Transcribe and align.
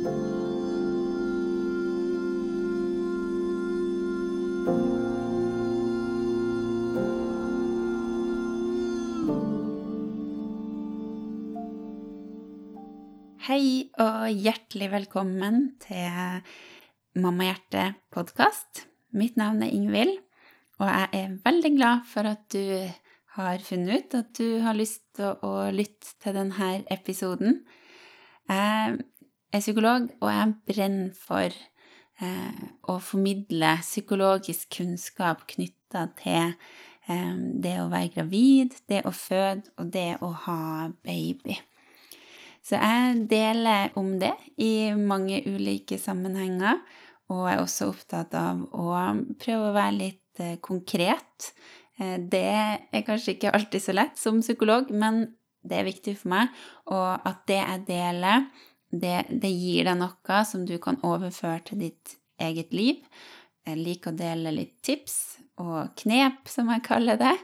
Hei 0.00 0.08
og 14.00 14.30
hjertelig 14.32 14.88
velkommen 14.88 15.76
til 15.84 16.40
Mamma 17.20 17.50
Hjerte-podkast. 17.50 18.86
Mitt 19.12 19.36
navn 19.36 19.60
er 19.60 19.68
Ingvild, 19.68 20.16
og 20.80 20.88
jeg 20.88 21.08
er 21.12 21.36
veldig 21.44 21.76
glad 21.76 22.08
for 22.08 22.24
at 22.24 22.48
du 22.56 22.88
har 23.36 23.60
funnet 23.68 24.00
ut 24.00 24.16
at 24.22 24.32
du 24.32 24.64
har 24.64 24.80
lyst 24.80 25.04
til 25.20 25.36
å 25.44 25.68
lytte 25.68 26.16
til 26.24 26.40
denne 26.40 26.72
episoden. 26.88 27.66
Jeg 28.48 29.04
er 29.52 29.62
psykolog, 29.62 30.08
og 30.20 30.30
jeg 30.30 30.54
brenner 30.68 31.16
for 31.16 31.48
eh, 32.22 32.62
å 32.88 32.98
formidle 33.02 33.76
psykologisk 33.82 34.70
kunnskap 34.78 35.46
knytta 35.50 36.06
til 36.20 36.54
eh, 37.08 37.34
det 37.62 37.76
å 37.82 37.88
være 37.92 38.14
gravid, 38.18 38.78
det 38.90 39.02
å 39.08 39.14
føde 39.14 39.74
og 39.80 39.90
det 39.94 40.12
å 40.22 40.30
ha 40.46 40.62
baby. 41.06 41.58
Så 42.62 42.76
jeg 42.76 43.24
deler 43.30 43.94
om 43.98 44.18
det 44.20 44.34
i 44.60 44.92
mange 44.94 45.40
ulike 45.48 45.98
sammenhenger, 45.98 46.82
og 47.30 47.46
er 47.46 47.60
også 47.62 47.90
opptatt 47.92 48.34
av 48.38 48.62
å 48.74 48.94
prøve 49.40 49.70
å 49.70 49.76
være 49.76 49.96
litt 49.96 50.42
eh, 50.42 50.58
konkret. 50.62 51.52
Eh, 51.98 52.18
det 52.20 52.46
er 52.46 53.06
kanskje 53.06 53.36
ikke 53.36 53.54
alltid 53.56 53.86
så 53.86 53.94
lett 53.96 54.18
som 54.20 54.42
psykolog, 54.42 54.90
men 54.90 55.28
det 55.62 55.78
er 55.78 55.88
viktig 55.88 56.16
for 56.20 56.32
meg, 56.32 56.52
og 56.88 57.26
at 57.28 57.44
det 57.48 57.60
jeg 57.60 57.86
deler, 57.88 58.46
det, 58.90 59.26
det 59.30 59.50
gir 59.50 59.86
deg 59.86 59.98
noe 60.00 60.40
som 60.46 60.64
du 60.66 60.76
kan 60.82 60.98
overføre 61.06 61.62
til 61.68 61.84
ditt 61.86 62.16
eget 62.40 62.74
liv. 62.74 63.02
Jeg 63.66 63.78
liker 63.78 64.12
å 64.12 64.18
dele 64.18 64.54
litt 64.54 64.80
tips 64.86 65.16
og 65.60 65.92
knep, 66.00 66.48
som 66.48 66.70
jeg 66.72 66.86
kaller 66.86 67.20
det. 67.20 67.36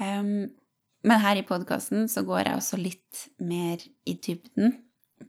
Um, 0.00 0.50
men 1.04 1.20
her 1.20 1.38
i 1.38 1.46
podkasten 1.46 2.08
så 2.10 2.24
går 2.26 2.48
jeg 2.48 2.58
også 2.58 2.80
litt 2.80 3.24
mer 3.44 3.82
i 4.08 4.16
dybden 4.16 4.78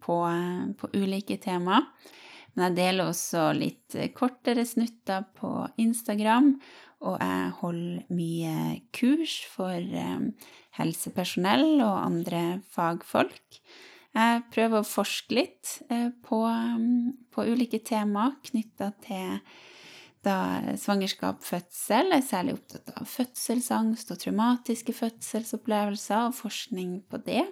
på, 0.02 0.18
på 0.80 0.92
ulike 0.96 1.38
temaer. 1.44 1.88
Men 2.56 2.70
jeg 2.70 2.78
deler 2.78 3.12
også 3.12 3.50
litt 3.58 3.98
kortere 4.16 4.64
snutter 4.68 5.26
på 5.36 5.52
Instagram, 5.84 6.54
og 7.04 7.18
jeg 7.20 7.50
holder 7.60 8.16
mye 8.16 8.54
kurs 8.96 9.42
for 9.52 9.76
helsepersonell 10.80 11.82
og 11.84 12.00
andre 12.00 12.46
fagfolk. 12.72 13.60
Jeg 14.16 14.44
prøver 14.54 14.80
å 14.80 14.88
forske 14.88 15.36
litt 15.36 15.72
eh, 15.92 16.08
på, 16.24 16.40
på 17.36 17.48
ulike 17.52 17.82
temaer 17.84 18.38
knytta 18.48 18.94
til 19.04 19.42
da 20.26 20.38
svangerskap, 20.80 21.44
fødsel. 21.46 22.14
Jeg 22.14 22.24
er 22.24 22.26
særlig 22.26 22.56
opptatt 22.56 22.96
av 22.96 23.10
fødselsangst 23.12 24.14
og 24.16 24.22
traumatiske 24.24 24.96
fødselsopplevelser 24.96 26.32
og 26.32 26.38
forskning 26.40 26.98
på 27.12 27.20
det. 27.28 27.44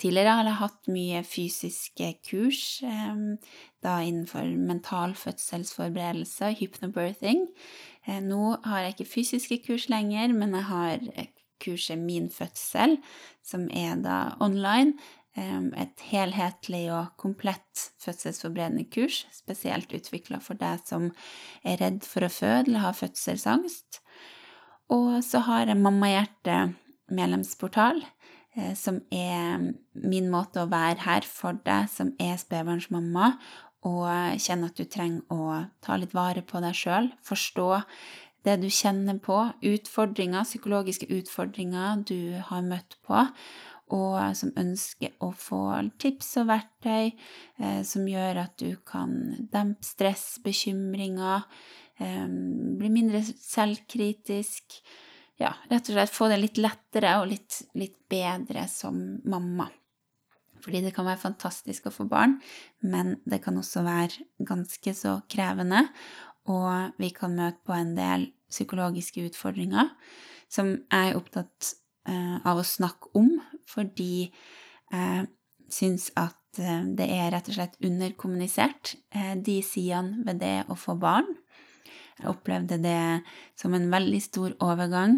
Tidligere 0.00 0.36
har 0.38 0.46
jeg 0.48 0.58
hatt 0.60 0.88
mye 0.92 1.24
fysiske 1.28 2.06
kurs, 2.28 2.62
eh, 2.84 3.50
da 3.84 3.98
innenfor 4.04 4.46
mental 4.56 5.16
fødselsforberedelse, 5.18 6.54
hypnobirthing. 6.60 7.48
Eh, 8.06 8.20
nå 8.20 8.60
har 8.64 8.84
jeg 8.84 8.94
ikke 8.94 9.12
fysiske 9.16 9.60
kurs 9.66 9.88
lenger, 9.92 10.32
men 10.32 10.56
jeg 10.56 10.68
har 10.70 11.04
kurset 11.60 11.98
Min 11.98 12.30
fødsel, 12.32 12.96
som 13.44 13.68
er 13.72 13.96
da 14.00 14.36
online, 14.40 14.94
et 15.38 16.02
helhetlig 16.10 16.88
og 16.92 17.12
komplett 17.20 17.90
fødselsforberedende 18.02 18.86
kurs, 18.90 19.24
spesielt 19.32 19.92
utvikla 19.94 20.40
for 20.42 20.58
deg 20.58 20.82
som 20.88 21.10
er 21.62 21.78
redd 21.80 22.02
for 22.06 22.26
å 22.26 22.32
føde 22.32 22.66
eller 22.66 22.84
har 22.86 22.98
fødselsangst. 22.98 24.00
Og 24.90 25.20
så 25.22 25.44
har 25.46 25.70
jeg 25.70 25.78
Mammahjerte 25.78 26.56
medlemsportal, 27.14 28.02
eh, 28.56 28.74
som 28.74 29.00
er 29.14 29.70
min 29.94 30.30
måte 30.30 30.64
å 30.64 30.70
være 30.70 31.04
her 31.06 31.26
for 31.26 31.58
deg 31.64 31.86
som 31.92 32.14
er 32.18 32.38
spedbarnsmamma, 32.40 33.36
og 33.86 34.36
kjenner 34.36 34.68
at 34.68 34.76
du 34.76 34.84
trenger 34.84 35.22
å 35.32 35.62
ta 35.80 35.96
litt 35.96 36.12
vare 36.12 36.42
på 36.44 36.60
deg 36.60 36.76
sjøl, 36.76 37.08
forstå 37.24 37.68
det 38.44 38.58
du 38.60 38.68
kjenner 38.72 39.16
på, 39.20 39.38
utfordringer, 39.64 40.44
psykologiske 40.44 41.08
utfordringer 41.12 42.04
du 42.08 42.36
har 42.50 42.64
møtt 42.64 42.98
på, 43.06 43.24
og 43.94 44.18
som 44.38 44.52
ønsker 44.58 45.16
å 45.24 45.30
få 45.36 45.62
tips 46.00 46.32
og 46.40 46.48
verktøy 46.50 47.10
eh, 47.10 47.82
som 47.86 48.06
gjør 48.08 48.44
at 48.44 48.56
du 48.62 48.74
kan 48.86 49.12
dempe 49.52 49.86
stress, 49.86 50.38
bekymringer, 50.44 51.46
eh, 51.98 52.26
bli 52.80 52.92
mindre 52.92 53.22
selvkritisk. 53.24 54.80
Ja, 55.40 55.54
rett 55.70 55.88
og 55.88 55.96
slett 55.96 56.14
få 56.14 56.30
det 56.30 56.40
litt 56.40 56.60
lettere 56.60 57.16
og 57.20 57.30
litt, 57.32 57.62
litt 57.78 57.98
bedre 58.10 58.66
som 58.70 58.98
mamma. 59.24 59.70
Fordi 60.60 60.82
det 60.84 60.92
kan 60.92 61.08
være 61.08 61.22
fantastisk 61.22 61.88
å 61.88 61.94
få 61.94 62.04
barn, 62.08 62.36
men 62.84 63.14
det 63.24 63.40
kan 63.46 63.56
også 63.56 63.80
være 63.86 64.26
ganske 64.44 64.92
så 64.92 65.16
krevende, 65.32 65.86
og 66.52 66.98
vi 67.00 67.08
kan 67.16 67.32
møte 67.36 67.64
på 67.64 67.72
en 67.72 67.94
del 67.96 68.28
psykologiske 68.50 69.24
utfordringer 69.30 69.88
som 70.50 70.74
jeg 70.74 71.12
er 71.12 71.16
opptatt 71.16 71.70
Eh, 72.08 72.36
av 72.48 72.56
å 72.56 72.64
snakke 72.64 73.10
om, 73.18 73.28
fordi 73.70 74.30
jeg 74.90 75.28
syns 75.70 76.08
at 76.18 76.58
eh, 76.58 76.82
det 76.98 77.06
er 77.14 77.30
rett 77.34 77.50
og 77.50 77.56
slett 77.56 77.78
underkommunisert, 77.86 78.96
eh, 79.14 79.36
de 79.38 79.60
sidene 79.66 80.24
ved 80.26 80.42
det 80.42 80.56
å 80.70 80.78
få 80.78 80.96
barn. 81.00 81.28
Jeg 82.20 82.28
opplevde 82.34 82.80
det 82.82 83.22
som 83.56 83.72
en 83.72 83.86
veldig 83.88 84.18
stor 84.20 84.52
overgang 84.60 85.14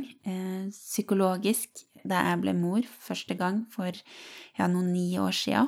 psykologisk 0.71 1.81
da 2.07 2.21
jeg 2.29 2.39
ble 2.45 2.53
mor 2.55 2.87
første 2.87 3.35
gang 3.35 3.65
for 3.73 3.91
ja, 3.91 4.69
noen 4.71 4.93
ni 4.95 5.09
år 5.19 5.35
sia. 5.35 5.65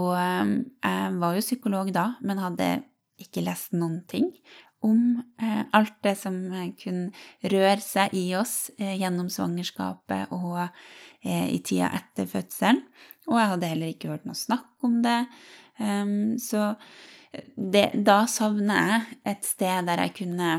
Og 0.00 0.14
jeg 0.16 1.12
var 1.20 1.36
jo 1.36 1.44
psykolog 1.44 1.92
da, 1.92 2.06
men 2.24 2.40
hadde 2.40 2.70
ikke 3.20 3.44
lest 3.44 3.76
noen 3.76 4.00
ting 4.08 4.32
om 4.84 5.22
eh, 5.40 5.62
alt 5.72 5.96
det 6.04 6.14
som 6.20 6.36
eh, 6.52 6.70
kunne 6.78 7.50
røre 7.50 7.80
seg 7.82 8.14
i 8.16 8.26
oss 8.38 8.70
eh, 8.78 8.96
gjennom 9.00 9.30
svangerskapet 9.32 10.34
og 10.34 10.60
i 11.24 11.56
tida 11.64 11.88
etter 11.96 12.26
fødselen. 12.28 12.82
Og 13.30 13.38
jeg 13.38 13.48
hadde 13.54 13.68
heller 13.70 13.92
ikke 13.94 14.10
hørt 14.10 14.26
noe 14.28 14.36
snakk 14.36 14.84
om 14.84 14.98
det. 15.00 15.22
Um, 15.78 16.34
så 16.36 16.74
det, 17.56 17.86
da 18.04 18.18
savner 18.28 18.90
jeg 18.90 19.16
et 19.32 19.48
sted 19.48 19.88
der 19.88 20.02
jeg 20.04 20.12
kunne 20.18 20.50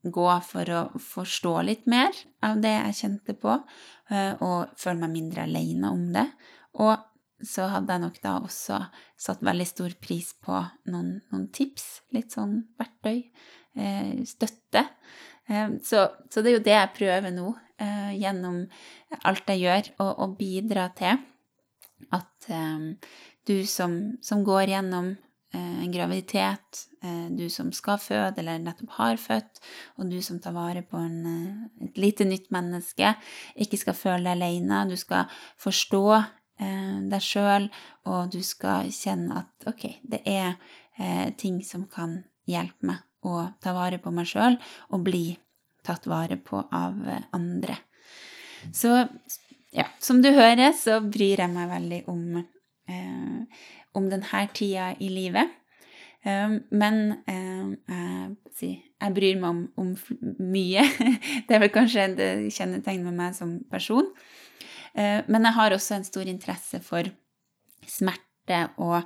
gå 0.00 0.30
for 0.48 0.72
å 0.72 0.80
forstå 0.96 1.52
litt 1.68 1.84
mer 1.92 2.16
av 2.40 2.62
det 2.64 2.72
jeg 2.72 2.96
kjente 3.02 3.36
på, 3.36 3.58
og 4.44 4.72
føle 4.80 5.02
meg 5.02 5.12
mindre 5.12 5.44
alene 5.44 5.92
om 5.92 6.08
det. 6.16 6.24
Og 6.80 6.96
så 7.44 7.68
hadde 7.74 7.92
jeg 7.92 8.04
nok 8.06 8.18
da 8.24 8.38
også 8.40 8.80
satt 9.20 9.44
veldig 9.44 9.68
stor 9.68 9.92
pris 10.00 10.32
på 10.40 10.56
noen, 10.88 11.18
noen 11.32 11.50
tips, 11.52 12.06
litt 12.16 12.32
sånn 12.32 12.62
verktøy 12.80 13.26
støtte. 14.28 14.84
Eh, 15.46 15.68
så, 15.82 16.08
så, 16.30 16.42
det 16.42 16.50
er 16.50 16.56
jo 16.56 16.64
det 16.64 16.76
jeg 16.76 16.94
prøver 16.98 17.34
nå, 17.34 17.52
eh, 17.82 18.14
gjennom 18.20 18.62
alt 19.28 19.52
jeg 19.52 19.64
gjør, 19.64 19.90
å, 20.04 20.28
bidra 20.38 20.88
til 20.96 21.20
at 22.14 22.48
du 23.48 23.54
som, 23.68 23.94
som 24.24 24.42
går 24.44 24.74
gjennom 24.74 25.14
en 25.54 25.92
graviditet, 25.94 26.80
du 27.30 27.46
som 27.52 27.70
skal 27.72 28.00
føde 28.02 28.42
eller 28.42 28.58
nettopp 28.60 28.96
har 28.98 29.20
født, 29.22 29.60
og 29.96 30.10
du 30.10 30.18
som 30.24 30.40
tar 30.42 30.52
vare 30.56 30.82
på 30.84 30.98
en, 30.98 31.70
et 31.86 32.00
lite 32.02 32.26
nytt 32.26 32.50
menneske, 32.52 33.14
ikke 33.62 33.78
skal 33.80 33.96
føle 33.96 34.26
deg 34.26 34.34
alene. 34.34 34.82
Du 34.90 34.98
skal 35.00 35.30
forstå 35.62 36.04
deg 37.14 37.24
sjøl, 37.24 37.70
og 38.10 38.34
du 38.34 38.40
skal 38.44 38.90
kjenne 38.92 39.44
at 39.44 39.70
ok, 39.70 39.88
det 40.02 40.20
er 40.26 40.58
ting 41.40 41.62
som 41.64 41.86
kan 41.88 42.18
hjelpe 42.50 42.90
meg 42.90 43.00
å 43.24 43.40
ta 43.62 43.74
vare 43.76 43.98
på 44.02 44.12
meg 44.14 44.28
sjøl 44.28 44.58
og 44.92 45.04
bli 45.06 45.26
tatt 45.84 46.06
vare 46.08 46.36
på 46.40 46.62
av 46.72 47.00
andre. 47.36 47.76
Så 48.72 48.94
ja, 49.74 49.86
som 49.98 50.22
du 50.22 50.30
hører, 50.30 50.70
så 50.76 51.00
bryr 51.02 51.42
jeg 51.42 51.50
meg 51.50 51.70
veldig 51.72 52.00
om, 52.10 52.38
eh, 52.88 53.64
om 53.98 54.08
denne 54.10 54.42
tida 54.54 54.92
i 55.02 55.10
livet. 55.10 55.50
Um, 56.24 56.62
men 56.72 57.00
eh, 57.28 58.30
jeg, 58.60 58.78
jeg, 59.02 59.14
bryr 59.16 59.40
meg 59.42 59.50
om, 59.50 59.64
om, 59.76 59.90
mye. 60.38 60.86
Det 61.48 61.56
er 61.56 61.60
vel 61.66 61.72
kanskje 61.74 62.06
et 62.06 62.54
kjennetegn 62.54 63.02
med 63.04 63.18
meg 63.18 63.34
som 63.36 63.58
person. 63.70 64.06
Eh, 64.94 65.26
men 65.26 65.50
jeg 65.50 65.58
har 65.58 65.74
også 65.74 65.98
en 65.98 66.06
stor 66.06 66.30
interesse 66.30 66.80
for 66.86 67.10
smerte 67.84 68.62
og 68.80 69.04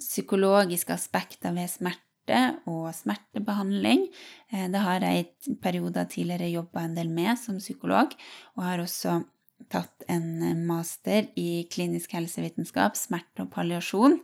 psykologiske 0.00 0.94
aspekter 0.94 1.54
ved 1.54 1.70
smerte 1.70 2.13
smerte 2.24 2.60
og 2.66 2.94
smertebehandling. 2.94 4.08
Eh, 4.52 4.68
det 4.70 4.80
har 4.80 5.00
jeg 5.00 5.26
i 5.26 5.54
perioder 5.60 6.04
tidligere 6.04 6.50
jobba 6.50 6.84
en 6.84 6.96
del 6.96 7.08
med 7.08 7.36
som 7.38 7.58
psykolog, 7.58 8.14
og 8.56 8.62
har 8.62 8.78
også 8.78 9.24
tatt 9.70 10.04
en 10.08 10.66
master 10.66 11.28
i 11.36 11.66
klinisk 11.70 12.12
helsevitenskap, 12.12 12.96
smerte 12.96 13.42
og 13.42 13.50
palliasjon. 13.52 14.20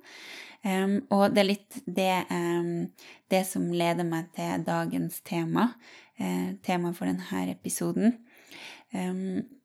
Og 1.10 1.32
det 1.32 1.40
er 1.40 1.46
litt 1.48 1.78
det, 1.86 2.26
det, 3.30 3.46
som 3.48 3.70
leder 3.72 4.04
meg 4.04 4.28
til 4.36 4.60
dagens 4.66 5.22
tema, 5.24 5.70
uh, 6.20 6.50
tema 6.60 6.92
for 6.92 7.08
denne 7.08 7.46
episoden. 7.48 8.18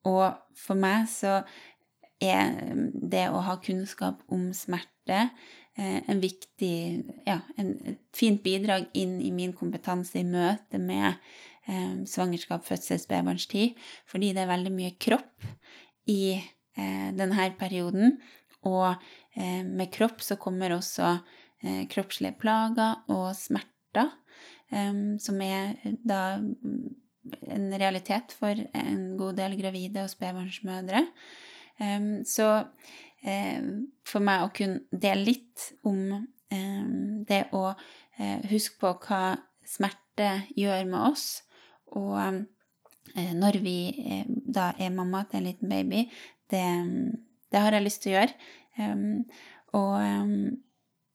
Og 0.08 0.38
for 0.56 0.80
meg 0.80 1.10
så 1.12 1.42
er 2.24 2.56
det 2.96 3.28
å 3.30 3.44
ha 3.44 3.58
kunnskap 3.64 4.22
om 4.32 4.48
smerte 4.56 5.20
uh, 5.28 6.00
en 6.08 6.22
viktig 6.24 6.78
Ja, 7.28 7.42
en, 7.60 7.76
et 7.86 8.02
fint 8.16 8.42
bidrag 8.44 8.88
inn 8.94 9.20
i 9.22 9.34
min 9.36 9.54
kompetanse 9.58 10.22
i 10.22 10.28
møte 10.28 10.80
med 10.80 11.18
eh, 11.68 12.04
svangerskap, 12.08 12.66
fødsel, 12.66 13.00
spedbarnstid, 13.02 13.76
fordi 14.10 14.32
det 14.36 14.44
er 14.44 14.52
veldig 14.52 14.74
mye 14.76 14.94
kropp 15.02 15.48
i 16.12 16.36
eh, 16.38 17.10
denne 17.18 17.50
perioden. 17.60 18.18
Og 18.66 18.88
eh, 19.38 19.62
med 19.66 19.92
kropp 19.94 20.24
så 20.26 20.40
kommer 20.42 20.76
også 20.76 21.18
eh, 21.64 21.86
kroppslige 21.92 22.38
plager 22.42 23.02
og 23.14 23.30
smerter, 23.38 24.14
eh, 24.72 24.94
som 25.22 25.42
er 25.46 25.76
da 26.06 26.22
en 27.50 27.74
realitet 27.74 28.36
for 28.38 28.60
en 28.78 29.06
god 29.18 29.42
del 29.42 29.58
gravide 29.58 30.06
og 30.06 30.14
spedbarnsmødre. 30.14 31.06
Så 32.26 32.48
for 34.08 34.24
meg 34.24 34.44
å 34.46 34.52
kunne 34.56 34.86
dele 34.92 35.26
litt 35.28 35.66
om 35.84 36.28
det 37.28 37.42
å 37.58 37.64
huske 38.48 38.78
på 38.80 38.92
hva 39.08 39.22
smerte 39.68 40.30
gjør 40.56 40.86
med 40.88 41.00
oss, 41.10 41.26
og 41.98 42.46
når 43.16 43.60
vi 43.66 43.78
da 44.46 44.70
er 44.80 44.94
mamma 44.96 45.26
til 45.28 45.42
en 45.42 45.50
liten 45.50 45.74
baby, 45.74 46.06
det 46.54 46.64
det 47.56 47.64
har 47.64 47.76
jeg 47.76 47.86
lyst 47.86 48.04
til 48.04 48.12
å 48.12 48.18
gjøre. 48.18 48.34
Og 49.80 49.94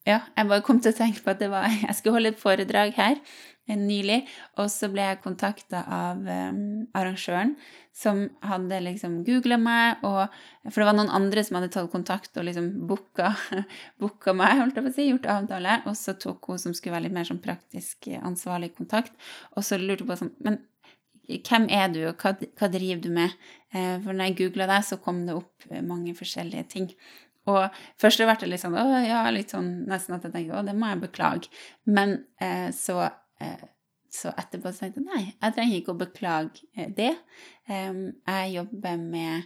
ja, 0.08 0.20
jeg 0.36 0.48
bare 0.48 0.64
kom 0.64 0.80
til 0.80 0.94
å 0.94 0.96
tenke 0.96 1.22
på 1.24 1.32
at 1.34 1.40
det 1.42 1.50
var, 1.52 1.68
jeg 1.86 1.96
skulle 1.98 2.16
holde 2.18 2.32
et 2.34 2.40
foredrag 2.40 2.94
her 2.96 3.18
eh, 3.20 3.59
nylig, 3.78 4.22
og 4.58 4.70
så 4.72 4.88
ble 4.92 5.04
jeg 5.06 5.20
kontakta 5.24 5.82
av 5.84 6.24
um, 6.24 6.62
arrangøren 6.96 7.54
som 7.96 8.22
hadde 8.46 8.80
liksom 8.86 9.20
googla 9.26 9.58
meg, 9.60 10.02
og, 10.06 10.32
for 10.70 10.80
det 10.80 10.88
var 10.88 10.98
noen 10.98 11.12
andre 11.14 11.44
som 11.44 11.58
hadde 11.58 11.70
tatt 11.74 11.90
kontakt 11.92 12.38
og 12.40 12.46
liksom 12.48 12.72
booka, 12.90 13.34
meg, 14.40 14.60
holdt 14.62 14.78
jeg 14.80 14.86
på 14.86 14.92
å 14.92 14.96
si, 14.96 15.08
gjort 15.10 15.30
avtale, 15.36 15.78
og 15.90 15.96
så 15.98 16.16
tok 16.18 16.50
hun 16.52 16.62
som 16.62 16.76
skulle 16.76 16.96
være 16.96 17.08
litt 17.08 17.18
mer 17.18 17.28
sånn 17.28 17.42
praktisk 17.44 18.10
ansvarlig 18.20 18.72
kontakt, 18.78 19.14
og 19.54 19.66
så 19.66 19.80
lurte 19.80 20.06
hun 20.06 20.12
på 20.12 20.20
sånn 20.24 20.36
Men 20.46 20.62
hvem 21.30 21.68
er 21.70 21.90
du, 21.92 22.00
og 22.08 22.22
hva, 22.22 22.32
hva 22.58 22.68
driver 22.72 23.02
du 23.04 23.10
med? 23.14 23.34
Eh, 23.70 23.98
for 24.02 24.10
når 24.10 24.30
jeg 24.30 24.38
googla 24.40 24.66
deg, 24.70 24.86
så 24.86 24.98
kom 25.02 25.20
det 25.28 25.36
opp 25.38 25.68
mange 25.86 26.14
forskjellige 26.18 26.64
ting. 26.72 26.88
Og 27.48 27.80
først 28.00 28.20
ble 28.20 28.36
det 28.42 28.50
litt 28.50 28.62
sånn, 28.62 28.76
å, 28.76 29.00
ja, 29.04 29.22
litt 29.32 29.54
sånn 29.54 29.70
nesten 29.88 30.16
at 30.16 30.26
jeg 30.26 30.34
tenkte 30.34 30.58
å, 30.58 30.64
det 30.66 30.76
må 30.76 30.90
jeg 30.90 31.02
beklage. 31.06 31.52
Men 31.88 32.18
eh, 32.42 32.68
så, 32.76 32.98
eh, 33.06 33.16
så, 34.10 34.32
etterpå 34.34 34.72
tenkte 34.74 35.00
jeg 35.00 35.06
nei, 35.06 35.24
jeg 35.36 35.56
trenger 35.56 35.78
ikke 35.78 35.94
å 35.94 36.00
beklage 36.00 36.64
eh, 36.74 36.90
det. 36.90 37.12
jeg 37.70 38.54
jobber 38.56 38.96
med 39.02 39.44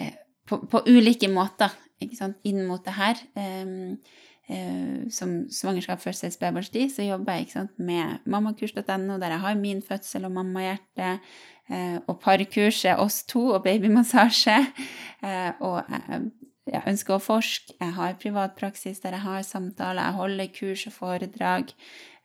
eh, 0.00 0.14
på, 0.48 0.62
på, 0.70 0.84
ulike 0.88 1.28
måter 1.32 1.74
inn 2.00 2.64
mot 2.68 2.84
det 2.84 2.96
her. 2.96 3.20
Eh, 4.44 5.08
som 5.10 5.46
svangerskap, 5.48 6.00
fødsel, 6.00 6.32
spedbarnstid, 6.32 6.90
så 6.92 7.02
jobber 7.06 7.38
jeg 7.38 7.46
sant, 7.48 7.78
med 7.78 8.18
mammakurs.no, 8.28 9.16
der 9.16 9.32
jeg 9.32 9.40
har 9.40 9.54
min 9.56 9.80
fødsel 9.82 10.24
og 10.28 10.34
mammahjerte, 10.36 11.14
eh, 11.70 11.96
og 12.06 12.18
parkurset 12.20 13.00
Oss 13.00 13.22
to 13.24 13.46
og 13.56 13.62
babymassasje. 13.64 14.58
Eh, 15.24 15.52
og 15.60 15.80
jeg, 16.66 16.82
ønsker 16.90 17.16
å 17.16 17.22
forske. 17.22 17.76
Jeg 17.80 17.96
har 17.98 18.16
privatpraksis 18.20 19.02
der 19.04 19.18
jeg 19.18 19.26
har 19.26 19.44
samtaler, 19.46 20.06
jeg 20.06 20.18
holder 20.20 20.54
kurs 20.56 20.86
og 20.88 20.96
foredrag 20.96 21.74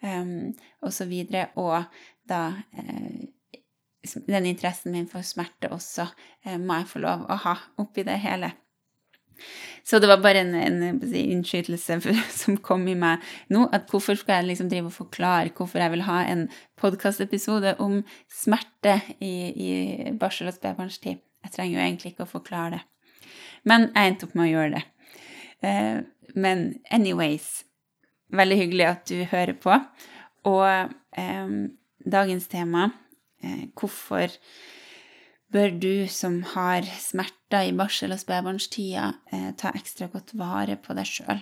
um, 0.04 0.54
osv. 0.86 1.12
Og, 1.12 1.60
og 1.66 2.30
da 2.30 2.42
eh, 2.78 3.28
den 4.28 4.50
interessen 4.50 4.96
min 4.96 5.10
for 5.12 5.26
smerte 5.28 5.72
også 5.76 6.08
eh, 6.46 6.58
må 6.58 6.82
jeg 6.82 6.92
få 6.94 7.04
lov 7.04 7.28
å 7.28 7.40
ha 7.46 7.56
oppi 7.82 8.06
det 8.08 8.20
hele. 8.24 8.54
Så 9.88 10.00
det 10.00 10.10
var 10.12 10.20
bare 10.20 10.42
en, 10.44 10.54
en 10.56 11.14
innskytelse 11.16 12.00
som 12.42 12.58
kom 12.64 12.88
i 12.92 12.96
meg 13.00 13.24
nå. 13.54 13.68
at 13.72 13.88
Hvorfor 13.92 14.18
skal 14.20 14.42
jeg 14.42 14.52
liksom 14.52 14.70
drive 14.72 14.92
og 14.92 14.98
forklare 14.98 15.54
hvorfor 15.56 15.80
jeg 15.80 15.94
vil 15.96 16.06
ha 16.08 16.22
en 16.28 16.48
podkastepisode 16.80 17.78
om 17.80 18.02
smerte 18.32 19.00
i, 19.20 19.34
i 19.50 19.72
barsel- 20.20 20.52
og 20.52 20.58
spedbarnstid? 20.58 21.24
Jeg 21.44 21.56
trenger 21.56 21.80
jo 21.80 21.86
egentlig 21.86 22.14
ikke 22.14 22.28
å 22.28 22.34
forklare 22.34 22.78
det. 22.78 22.82
Men 23.68 23.90
jeg 23.90 24.12
endte 24.12 24.28
opp 24.28 24.38
med 24.38 24.48
å 24.48 24.52
gjøre 24.54 24.72
det. 24.78 24.84
Eh, 25.66 25.98
men 26.40 26.70
anyways 26.92 27.66
Veldig 28.30 28.58
hyggelig 28.60 28.86
at 28.86 29.08
du 29.10 29.24
hører 29.26 29.56
på. 29.58 29.74
Og 30.46 30.92
eh, 31.18 31.54
dagens 32.06 32.46
tema, 32.52 32.92
eh, 33.42 33.64
hvorfor 33.74 34.36
bør 35.50 35.74
du 35.82 36.08
som 36.08 36.44
har 36.54 36.86
smerter 37.02 37.72
i 37.72 37.74
barsel- 37.74 38.14
og 38.14 38.22
spedbarnstida, 38.22 39.08
eh, 39.34 39.50
ta 39.58 39.72
ekstra 39.74 40.12
godt 40.14 40.36
vare 40.38 40.78
på 40.78 40.94
deg 40.94 41.10
sjøl. 41.10 41.42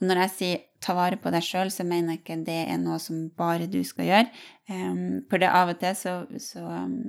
Når 0.00 0.20
jeg 0.22 0.32
sier 0.36 0.64
ta 0.80 0.94
vare 0.94 1.18
på 1.18 1.30
deg 1.34 1.42
sjøl, 1.42 1.72
så 1.74 1.84
mener 1.84 2.14
jeg 2.14 2.22
ikke 2.22 2.38
det 2.46 2.60
er 2.70 2.78
noe 2.78 3.00
som 3.02 3.26
bare 3.36 3.66
du 3.66 3.80
skal 3.84 4.06
gjøre. 4.06 4.28
Um, 4.70 5.24
for 5.28 5.42
det 5.42 5.50
av 5.50 5.72
og 5.72 5.80
til 5.80 5.96
så, 5.98 6.12
så 6.38 6.62
um, 6.62 7.00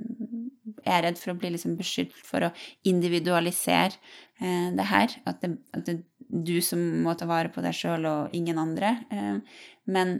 er 0.84 1.04
redd 1.06 1.18
for 1.20 1.32
å 1.32 1.38
bli 1.38 1.52
liksom 1.54 1.76
beskyldt 1.78 2.16
for 2.26 2.48
å 2.48 2.52
individualisere 2.88 3.96
eh, 4.40 4.70
det 4.76 4.88
her. 4.90 5.16
At 5.28 5.42
det, 5.44 5.54
at 5.76 5.86
det, 5.86 5.98
er 6.00 6.06
du 6.30 6.60
som 6.62 6.82
må 7.04 7.16
ta 7.18 7.26
vare 7.26 7.50
på 7.50 7.62
deg 7.64 7.74
sjøl 7.74 8.06
og 8.06 8.36
ingen 8.36 8.60
andre. 8.62 8.96
Eh, 9.10 9.64
men 9.90 10.18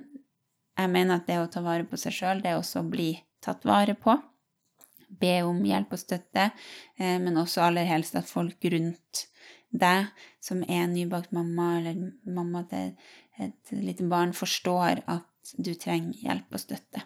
jeg 0.80 0.90
mener 0.90 1.20
at 1.20 1.28
det 1.28 1.38
å 1.42 1.50
ta 1.52 1.62
vare 1.64 1.86
på 1.88 1.98
seg 2.00 2.16
sjøl, 2.16 2.42
det 2.42 2.52
er 2.52 2.60
også 2.60 2.82
å 2.82 2.90
bli 2.90 3.12
tatt 3.44 3.64
vare 3.68 3.96
på 3.96 4.16
be 5.20 5.40
om 5.46 5.58
hjelp 5.66 5.94
og 5.94 6.00
støtte, 6.00 6.50
eh, 6.98 7.18
men 7.18 7.38
også 7.40 7.64
aller 7.66 7.88
helst 7.88 8.16
at 8.18 8.30
folk 8.30 8.64
rundt 8.72 9.26
deg 9.70 10.10
som 10.42 10.62
er 10.66 10.88
nybakt 10.90 11.32
mamma 11.34 11.76
eller 11.78 11.98
mamma 12.26 12.64
til 12.70 12.94
et 13.40 13.72
lite 13.72 14.06
barn, 14.10 14.34
forstår 14.36 15.02
at 15.08 15.54
du 15.56 15.72
trenger 15.74 16.18
hjelp 16.20 16.54
og 16.54 16.62
støtte. 16.62 17.04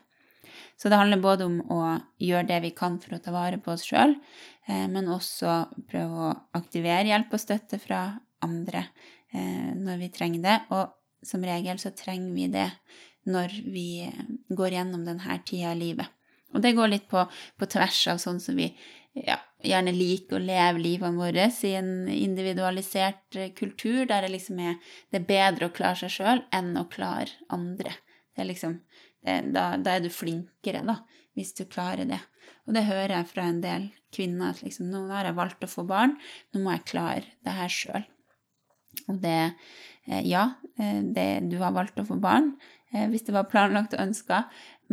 Så 0.77 0.91
det 0.91 0.99
handler 0.99 1.23
både 1.23 1.47
om 1.47 1.61
å 1.71 1.81
gjøre 2.23 2.49
det 2.49 2.61
vi 2.65 2.73
kan 2.77 2.99
for 3.03 3.17
å 3.17 3.23
ta 3.23 3.35
vare 3.35 3.61
på 3.63 3.73
oss 3.75 3.87
sjøl, 3.87 4.17
eh, 4.67 4.87
men 4.91 5.11
også 5.13 5.61
prøve 5.91 6.29
å 6.29 6.35
aktivere 6.59 7.09
hjelp 7.13 7.35
og 7.35 7.43
støtte 7.43 7.79
fra 7.83 8.03
andre 8.45 8.89
eh, 9.33 9.71
når 9.79 10.03
vi 10.03 10.11
trenger 10.15 10.45
det. 10.45 10.59
Og 10.75 10.91
som 11.25 11.45
regel 11.47 11.79
så 11.81 11.95
trenger 11.97 12.35
vi 12.35 12.51
det 12.53 12.69
når 13.31 13.55
vi 13.73 13.89
går 14.53 14.77
gjennom 14.77 15.07
denne 15.07 15.39
tida 15.47 15.73
i 15.73 15.81
livet. 15.81 16.11
Og 16.55 16.63
det 16.63 16.75
går 16.77 16.91
litt 16.93 17.09
på, 17.11 17.25
på 17.59 17.71
tvers 17.71 18.03
av 18.13 18.21
sånn 18.23 18.39
som 18.43 18.59
vi 18.59 18.69
ja, 19.15 19.39
gjerne 19.63 19.95
liker 19.95 20.39
å 20.39 20.43
leve 20.43 20.83
livet 20.83 21.17
vårt 21.17 21.65
i 21.67 21.73
en 21.79 22.09
individualisert 22.11 23.39
eh, 23.39 23.53
kultur 23.57 24.05
der 24.11 24.27
det 24.27 24.35
liksom 24.35 24.61
er, 24.63 24.79
det 25.11 25.23
er 25.23 25.29
bedre 25.29 25.69
å 25.71 25.75
klare 25.75 26.03
seg 26.03 26.15
sjøl 26.17 26.45
enn 26.55 26.75
å 26.79 26.87
klare 26.91 27.31
andre. 27.55 27.95
Det 28.35 28.43
er 28.43 28.51
liksom, 28.51 28.81
da, 29.25 29.65
da, 29.81 29.95
er 29.95 30.05
du 30.05 30.11
flinkere, 30.13 30.83
da, 30.87 30.99
hvis 31.37 31.55
du 31.57 31.65
klarer 31.71 32.09
det. 32.09 32.21
Og 32.69 32.77
det 32.77 32.85
hører 32.89 33.17
jeg 33.17 33.31
fra 33.31 33.47
en 33.49 33.63
del 33.65 33.89
kvinner 34.15 34.53
at 34.53 34.63
liksom, 34.65 34.91
nå 34.93 35.07
har 35.11 35.29
jeg 35.29 35.39
valgt 35.39 35.65
å 35.65 35.71
få 35.71 35.87
barn, 35.89 36.17
nå 36.53 36.63
må 36.65 36.75
jeg 36.77 36.87
klare 36.93 37.25
det 37.45 37.57
her 37.57 37.73
sjøl. 37.73 38.07
Og 39.09 39.19
det 39.25 39.41
eh, 39.41 40.23
Ja, 40.29 40.45
eh, 40.79 41.01
det, 41.17 41.29
du 41.51 41.59
har 41.63 41.75
valgt 41.75 41.99
å 42.01 42.07
få 42.09 42.21
barn 42.23 42.55
hvis 43.11 43.25
det 43.27 43.33
var 43.35 43.49
planlagt 43.51 43.97
og 43.97 44.05
ønska, 44.05 44.45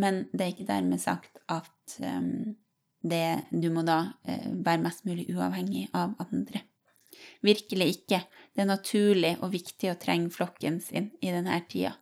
men 0.01 0.23
det 0.33 0.41
er 0.41 0.53
ikke 0.55 0.71
dermed 0.71 0.97
sagt 1.03 1.38
at 1.53 2.00
det, 2.01 3.27
du 3.53 3.67
må 3.69 3.83
da 3.85 4.00
være 4.25 4.81
mest 4.81 5.05
mulig 5.05 5.27
uavhengig 5.29 5.83
av 5.93 6.15
andre. 6.25 6.63
Virkelig 7.45 7.88
ikke. 7.95 8.21
Det 8.53 8.63
er 8.63 8.69
naturlig 8.69 9.35
og 9.41 9.53
viktig 9.53 9.91
å 9.91 9.97
trenge 10.01 10.31
flokken 10.33 10.79
sin 10.83 11.11
i 11.21 11.33
denne 11.33 11.57
tida. 11.69 11.95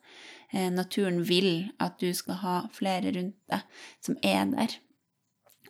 Eh, 0.51 0.70
naturen 0.74 1.22
vil 1.24 1.70
at 1.82 2.00
du 2.01 2.10
skal 2.18 2.39
ha 2.41 2.56
flere 2.74 3.13
rundt 3.15 3.38
deg 3.51 3.82
som 4.01 4.18
er 4.25 4.48
der. 4.53 4.77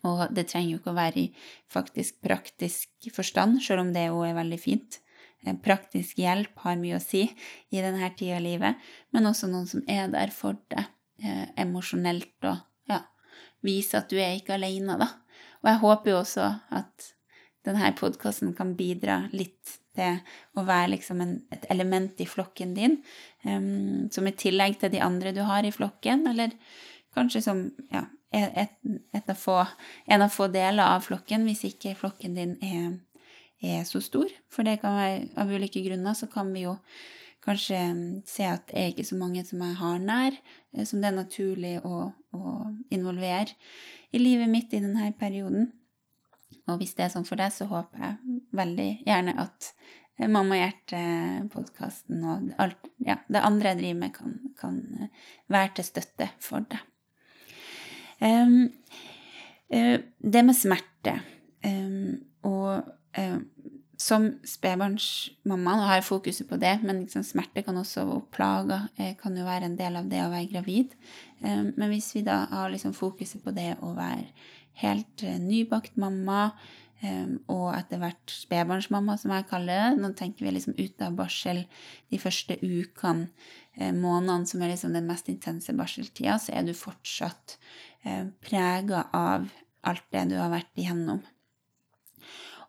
Og 0.07 0.29
det 0.31 0.47
trenger 0.47 0.71
jo 0.71 0.79
ikke 0.79 0.93
å 0.93 0.99
være 0.99 1.23
i 1.25 1.27
faktisk 1.71 2.21
praktisk 2.23 3.09
forstand, 3.11 3.59
selv 3.63 3.83
om 3.83 3.93
det 3.95 4.07
jo 4.07 4.23
er 4.23 4.37
veldig 4.37 4.59
fint. 4.61 5.01
Eh, 5.43 5.55
praktisk 5.63 6.19
hjelp 6.19 6.63
har 6.63 6.79
mye 6.79 6.97
å 6.99 7.03
si 7.03 7.25
i 7.27 7.83
denne 7.83 8.11
tida 8.15 8.39
av 8.39 8.45
livet, 8.45 8.89
men 9.11 9.27
også 9.27 9.51
noen 9.51 9.67
som 9.67 9.83
er 9.87 10.07
der 10.11 10.31
for 10.35 10.59
deg 10.71 10.85
eh, 11.23 11.47
emosjonelt 11.59 12.47
og 12.47 12.63
ja, 12.91 13.03
vise 13.65 13.99
at 13.99 14.11
du 14.11 14.19
er 14.19 14.37
ikke 14.39 14.55
alene, 14.55 14.95
da. 14.99 15.11
Og 15.59 15.73
jeg 15.73 15.83
håper 15.83 16.13
jo 16.13 16.19
også 16.21 16.47
at 16.71 17.13
denne 17.67 17.91
podkasten 17.97 18.53
kan 18.57 18.75
bidra 18.79 19.23
litt 19.35 19.79
til 19.97 20.19
å 20.57 20.63
være 20.67 20.93
liksom 20.93 21.23
en, 21.23 21.33
et 21.51 21.65
element 21.73 22.21
i 22.21 22.27
flokken 22.29 22.75
din, 22.77 22.99
um, 23.43 24.07
som 24.13 24.27
i 24.27 24.35
tillegg 24.37 24.79
til 24.79 24.93
de 24.93 25.03
andre 25.03 25.33
du 25.35 25.41
har 25.47 25.67
i 25.67 25.73
flokken, 25.75 26.27
eller 26.31 26.55
kanskje 27.17 27.43
som 27.43 27.65
ja, 27.91 28.05
et, 28.31 28.75
et 29.15 29.29
av 29.29 29.37
få, 29.37 29.59
en 30.07 30.25
av 30.25 30.33
få 30.33 30.49
deler 30.53 30.85
av 30.85 31.05
flokken, 31.05 31.45
hvis 31.47 31.65
ikke 31.71 31.97
flokken 31.99 32.37
din 32.37 32.57
er, 32.63 32.91
er 33.65 33.87
så 33.89 34.01
stor. 34.03 34.29
For 34.51 34.67
det 34.67 34.79
kan 34.83 34.97
være 34.99 35.23
av 35.41 35.51
ulike 35.51 35.83
grunner, 35.85 36.15
så 36.15 36.29
kan 36.31 36.53
vi 36.53 36.67
jo 36.67 36.77
kanskje 37.45 37.79
se 38.27 38.45
at 38.47 38.67
det 38.69 38.77
er 38.77 38.93
ikke 38.93 39.07
så 39.07 39.17
mange 39.19 39.43
som 39.47 39.61
jeg 39.63 39.77
har 39.79 39.99
nær, 40.03 40.39
eh, 40.75 40.85
som 40.85 41.01
det 41.01 41.11
er 41.11 41.17
naturlig 41.17 41.75
å, 41.87 42.09
å 42.35 42.55
involvere 42.93 43.55
i 44.11 44.21
livet 44.21 44.51
mitt 44.51 44.73
i 44.73 44.81
denne 44.83 45.11
perioden. 45.17 45.71
Og 46.69 46.79
hvis 46.81 46.95
det 46.97 47.05
er 47.05 47.13
sånn 47.13 47.27
for 47.27 47.39
deg, 47.39 47.53
så 47.53 47.67
håper 47.69 48.03
jeg 48.03 48.39
veldig 48.57 48.89
gjerne 49.07 49.35
at 49.41 49.71
Mamma 50.27 50.57
Hjerte-podkasten 50.59 52.23
og 52.27 52.49
alt 52.59 52.89
ja, 53.05 53.15
det 53.31 53.43
andre 53.45 53.71
jeg 53.71 53.79
driver 53.79 53.99
med, 54.01 54.13
kan, 54.15 54.33
kan 54.59 54.79
være 55.47 55.77
til 55.77 55.87
støtte 55.87 56.27
for 56.43 56.65
deg. 56.67 56.81
Um, 58.19 58.65
uh, 59.71 59.95
det 60.19 60.43
med 60.43 60.57
smerte 60.59 61.13
um, 61.63 62.17
og 62.43 62.89
um, 63.15 63.45
som 63.99 64.29
spedbarnsmamma 64.47 65.75
nå 65.75 65.87
har 65.89 65.99
jeg 65.99 66.07
fokuset 66.07 66.47
på 66.47 66.59
det, 66.61 66.77
men 66.87 67.03
liksom 67.03 67.25
smerte 67.27 67.65
kan 67.65 67.77
også, 67.81 68.05
og 68.07 68.29
plager 68.35 68.87
eh, 68.95 69.11
kan 69.19 69.35
jo 69.35 69.47
være 69.47 69.67
en 69.67 69.79
del 69.79 69.99
av 69.99 70.07
det 70.11 70.21
å 70.23 70.31
være 70.31 70.51
gravid. 70.53 70.95
Um, 71.43 71.73
men 71.75 71.91
hvis 71.91 72.13
vi 72.15 72.23
da 72.23 72.45
har 72.51 72.71
liksom 72.71 72.95
fokuset 72.95 73.43
på 73.43 73.51
det 73.55 73.73
å 73.83 73.91
være 73.97 74.29
helt 74.79 75.25
uh, 75.27 75.35
nybakt 75.43 75.99
mamma, 75.99 76.53
og 77.47 77.69
etter 77.77 78.01
hvert 78.01 78.33
spedbarnsmamma, 78.33 79.15
som 79.19 79.31
jeg 79.31 79.47
kaller 79.47 79.71
det. 79.71 80.01
Nå 80.01 80.11
tenker 80.19 80.45
vi 80.45 80.51
liksom 80.55 80.75
ut 80.75 81.05
av 81.05 81.15
barsel 81.15 81.61
de 82.11 82.19
første 82.19 82.57
ukene, 82.59 83.29
eh, 83.77 83.93
månedene 83.95 84.47
som 84.49 84.61
er 84.61 84.73
liksom 84.73 84.93
den 84.93 85.07
mest 85.07 85.29
intense 85.31 85.73
barseltida, 85.73 86.35
så 86.39 86.57
er 86.57 86.67
du 86.67 86.73
fortsatt 86.75 87.57
eh, 88.03 88.25
prega 88.43 89.07
av 89.15 89.47
alt 89.87 90.07
det 90.11 90.27
du 90.33 90.35
har 90.41 90.51
vært 90.51 90.75
igjennom. 90.75 91.23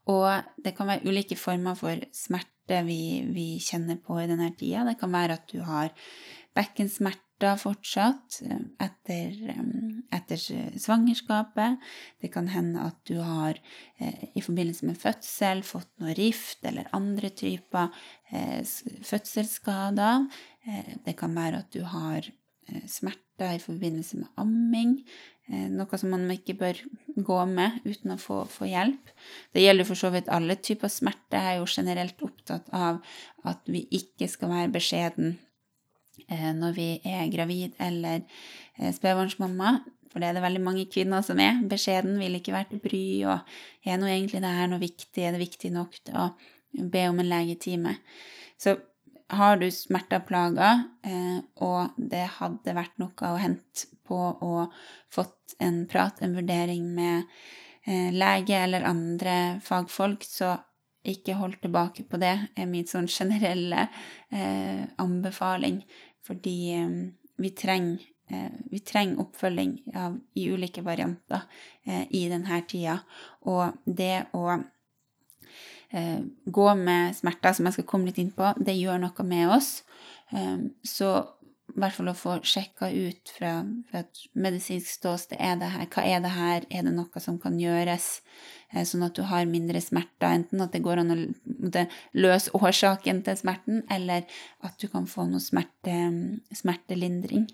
Og 0.09 0.55
det 0.65 0.73
kan 0.77 0.89
være 0.89 1.07
ulike 1.09 1.37
former 1.37 1.77
for 1.79 2.01
smerte 2.17 2.81
vi, 2.87 3.27
vi 3.35 3.49
kjenner 3.63 3.99
på 4.01 4.21
i 4.23 4.29
denne 4.31 4.53
tida. 4.57 4.87
Det 4.89 4.97
kan 5.01 5.13
være 5.13 5.37
at 5.37 5.51
du 5.53 5.61
har 5.67 5.93
bekkensmerter 6.57 7.57
fortsatt 7.61 8.41
eh, 8.45 8.65
etter, 8.85 9.37
eh, 9.53 9.69
etter, 10.17 10.41
svangerskapet. 10.81 11.79
Det 12.21 12.33
kan 12.33 12.51
hende 12.53 12.83
at 12.89 12.99
du 13.09 13.21
har 13.25 13.59
eh, 13.99 14.29
i 14.35 14.43
forbindelse 14.45 14.89
med 14.89 15.01
fødsel 15.01 15.63
fått 15.67 15.91
noe 16.03 16.17
rift 16.19 16.65
eller 16.69 16.91
andre 16.97 17.31
typer 17.31 17.89
fødselsskader. 18.31 20.29
Det 21.03 21.17
kan 21.19 21.33
være 21.35 21.65
at 21.65 21.73
du 21.75 21.81
har 21.89 22.29
smerter 22.87 23.57
i 23.57 23.63
forbindelse 23.63 24.21
med 24.21 24.29
amming. 24.39 25.01
Noe 25.51 25.99
som 25.99 26.13
man 26.15 26.29
ikke 26.31 26.55
bør 26.55 26.79
gå 27.27 27.37
med 27.51 27.81
uten 27.83 28.15
å 28.15 28.19
få, 28.23 28.45
få 28.47 28.69
hjelp. 28.71 29.11
Det 29.51 29.65
gjelder 29.65 29.89
for 29.89 29.99
så 29.99 30.13
vidt 30.15 30.31
alle 30.31 30.55
typer 30.63 30.93
smerte. 30.93 31.35
Jeg 31.35 31.57
er 31.57 31.59
jo 31.59 31.67
generelt 31.67 32.23
opptatt 32.23 32.71
av 32.71 33.01
at 33.51 33.67
vi 33.67 33.83
ikke 33.99 34.29
skal 34.31 34.53
være 34.53 34.75
beskjeden 34.79 35.35
Eh, 36.29 36.53
når 36.55 36.77
vi 36.77 36.89
er 37.07 37.31
gravid 37.33 37.79
eller 37.81 38.23
eh, 38.79 38.93
spedbarnsmamma. 38.95 39.79
For 40.11 40.23
det 40.23 40.31
er 40.31 40.37
det 40.37 40.43
veldig 40.43 40.63
mange 40.63 40.87
kvinner 40.91 41.23
som 41.27 41.39
er. 41.43 41.61
Beskjeden 41.71 42.19
vil 42.19 42.35
ikke 42.39 42.55
være 42.55 42.73
til 42.73 42.83
bry, 42.83 43.05
og 43.31 43.87
er 43.87 44.01
nå 44.01 44.09
egentlig 44.11 44.43
det 44.43 44.55
her 44.57 44.71
noe 44.71 44.83
viktig? 44.83 45.23
Er 45.23 45.37
det 45.37 45.45
viktig 45.45 45.71
nok 45.75 46.01
å 46.19 46.31
be 46.91 47.05
om 47.11 47.23
en 47.23 47.31
legetime? 47.31 47.95
Så 48.59 48.75
har 49.37 49.61
du 49.61 49.69
smerter 49.75 50.23
og 50.23 50.29
plager, 50.29 50.85
eh, 51.07 51.39
og 51.63 51.97
det 51.97 52.27
hadde 52.39 52.77
vært 52.77 52.99
noe 53.03 53.31
å 53.31 53.41
hente 53.41 53.91
på 54.07 54.19
å 54.19 54.55
fått 55.13 55.55
en 55.63 55.85
prat, 55.91 56.19
en 56.23 56.35
vurdering 56.35 56.89
med 56.95 57.31
lege 57.91 58.59
eller 58.61 58.85
andre 58.85 59.35
fagfolk, 59.65 60.27
så 60.27 60.53
ikke 61.07 61.37
hold 61.39 61.57
tilbake 61.63 62.05
på 62.09 62.21
det, 62.21 62.35
er 62.57 62.69
min 62.69 62.89
sånn 62.89 63.09
generelle 63.09 63.87
eh, 64.29 64.85
anbefaling. 65.01 65.81
Fordi 66.27 66.57
eh, 66.77 66.97
vi 67.41 67.53
trenger, 67.57 68.03
eh, 68.31 68.51
vi 68.71 68.83
trenger 68.85 69.23
oppfølging 69.25 69.79
av, 69.97 70.19
i 70.37 70.49
ulike 70.53 70.85
varianter 70.85 71.47
eh, 71.87 72.05
i 72.17 72.27
denne 72.33 72.61
tida. 72.69 72.99
Og 73.49 73.81
det 73.87 74.27
å 74.37 74.61
gå 75.91 76.71
med 76.79 77.17
smerter, 77.19 77.55
som 77.57 77.67
jeg 77.67 77.79
skal 77.79 77.89
komme 77.91 78.11
litt 78.11 78.21
inn 78.23 78.33
på, 78.35 78.53
det 78.63 78.77
gjør 78.79 79.01
noe 79.03 79.27
med 79.27 79.51
oss. 79.57 79.71
Så 80.87 81.11
i 81.71 81.79
hvert 81.81 81.95
fall 81.95 82.11
å 82.11 82.17
få 82.19 82.37
sjekka 82.47 82.89
ut 82.91 83.31
fra, 83.37 83.53
fra, 83.91 84.03
et 84.03 84.23
medisinsk 84.39 84.91
ståsted 84.91 85.39
er 85.39 85.59
det 85.61 85.69
her, 85.71 85.87
hva 85.93 86.05
er 86.07 86.23
det 86.25 86.33
her, 86.35 86.67
er 86.71 86.87
det 86.87 86.95
noe 86.95 87.23
som 87.23 87.39
kan 87.43 87.59
gjøres, 87.61 88.09
sånn 88.75 89.07
at 89.07 89.15
du 89.19 89.23
har 89.31 89.47
mindre 89.51 89.83
smerter, 89.83 90.31
enten 90.31 90.65
at 90.65 90.75
det 90.75 90.83
går 90.85 91.03
an 91.03 91.15
å 91.15 91.85
løse 92.19 92.55
årsaken 92.57 93.23
til 93.27 93.39
smerten, 93.39 93.85
eller 93.91 94.27
at 94.67 94.79
du 94.83 94.89
kan 94.91 95.07
få 95.11 95.29
noe 95.31 95.43
smerte, 95.43 95.95
smertelindring. 96.59 97.47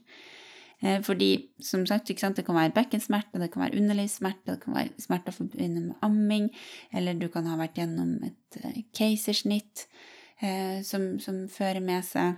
Eh, 0.82 1.02
fordi, 1.02 1.48
som 1.60 1.86
sagt, 1.86 2.08
det 2.08 2.44
kan 2.44 2.54
være 2.54 2.74
bekkensmerter, 2.76 3.40
det 3.40 3.50
kan 3.52 3.62
være 3.62 3.78
underlivssmerter, 3.80 4.54
det 4.54 4.62
kan 4.64 4.74
være 4.74 5.00
smerter 5.00 5.32
forbundet 5.32 5.82
med 5.82 5.94
amming, 6.02 6.50
eller 6.92 7.16
du 7.16 7.28
kan 7.32 7.46
ha 7.48 7.56
vært 7.56 7.78
gjennom 7.80 8.18
et 8.26 8.58
eh, 8.60 8.82
keisersnitt 8.92 9.86
eh, 10.42 10.82
som, 10.84 11.16
som, 11.18 11.46
fører 11.48 11.80
med 11.80 12.04
seg 12.04 12.36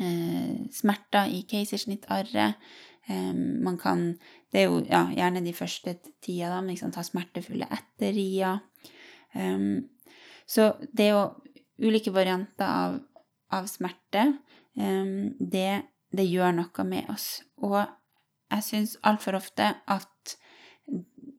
eh, 0.00 0.66
smerter 0.74 1.30
i 1.30 1.44
keisersnittarret. 1.50 2.58
Eh, 3.06 3.32
man 3.34 3.78
kan 3.78 4.18
Det 4.50 4.60
er 4.60 4.68
jo 4.70 4.82
ja, 4.86 5.08
gjerne 5.10 5.44
de 5.44 5.52
første 5.54 5.96
tida, 6.22 6.50
da, 6.50 6.60
men 6.60 6.74
liksom, 6.74 6.92
ta 6.94 7.02
smertefulle 7.02 7.66
etter 7.70 8.12
ria. 8.14 8.52
Um, 9.34 9.88
så 10.46 10.76
det 10.94 11.08
er 11.08 11.16
jo 11.16 11.88
ulike 11.90 12.12
varianter 12.14 12.62
av, 12.62 13.00
av 13.50 13.66
smerte. 13.66 14.28
Det, 14.74 15.82
det, 16.16 16.26
gjør 16.30 16.56
noe 16.58 16.86
med 16.88 17.10
oss. 17.12 17.42
Og 17.62 17.78
jeg 17.82 18.66
syns 18.66 18.96
altfor 19.06 19.38
ofte 19.38 19.70
at 19.90 20.36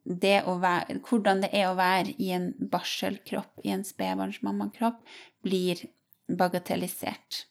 det 0.06 0.38
være, 0.46 1.00
hvordan 1.08 1.44
det 1.44 1.52
er 1.56 1.70
å 1.70 1.78
være 1.78 2.14
i 2.22 2.32
en 2.36 2.52
barselkropp, 2.72 3.64
i 3.66 3.74
en 3.74 3.86
spedbarnsmammakropp, 3.86 5.00
blir 5.46 5.82
bagatellisert. 6.30 7.46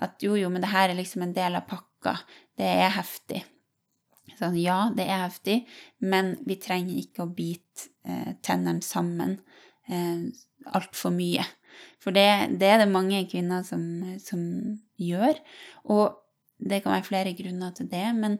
At 0.00 0.22
jo, 0.24 0.36
jo, 0.38 0.50
men 0.52 0.62
det 0.62 0.72
her 0.72 0.90
er 0.90 0.98
liksom 0.98 1.26
en 1.26 1.34
del 1.36 1.58
av 1.58 1.66
pakka. 1.70 2.16
Det 2.58 2.68
er 2.68 2.94
heftig. 2.94 3.42
Sånn, 4.38 4.56
ja, 4.56 4.88
det 4.96 5.04
er 5.10 5.24
heftig, 5.26 5.56
men 6.00 6.36
vi 6.46 6.56
trenger 6.62 7.00
ikke 7.02 7.26
å 7.26 7.32
bite 7.34 7.90
eh, 8.08 8.36
tennene 8.46 8.84
sammen 8.84 9.36
eh, 9.90 10.30
altfor 10.70 11.12
mye. 11.12 11.44
For 12.00 12.16
det, 12.16 12.56
det, 12.60 12.68
er 12.68 12.82
det 12.82 12.90
mange 12.92 13.24
kvinner 13.30 13.64
som, 13.66 13.82
som, 14.22 14.42
gjør. 15.00 15.38
Og 15.92 16.16
det 16.60 16.82
kan 16.82 16.96
være 16.96 17.08
flere 17.08 17.34
grunner 17.38 17.74
til 17.76 17.90
det, 17.90 18.06
men 18.16 18.38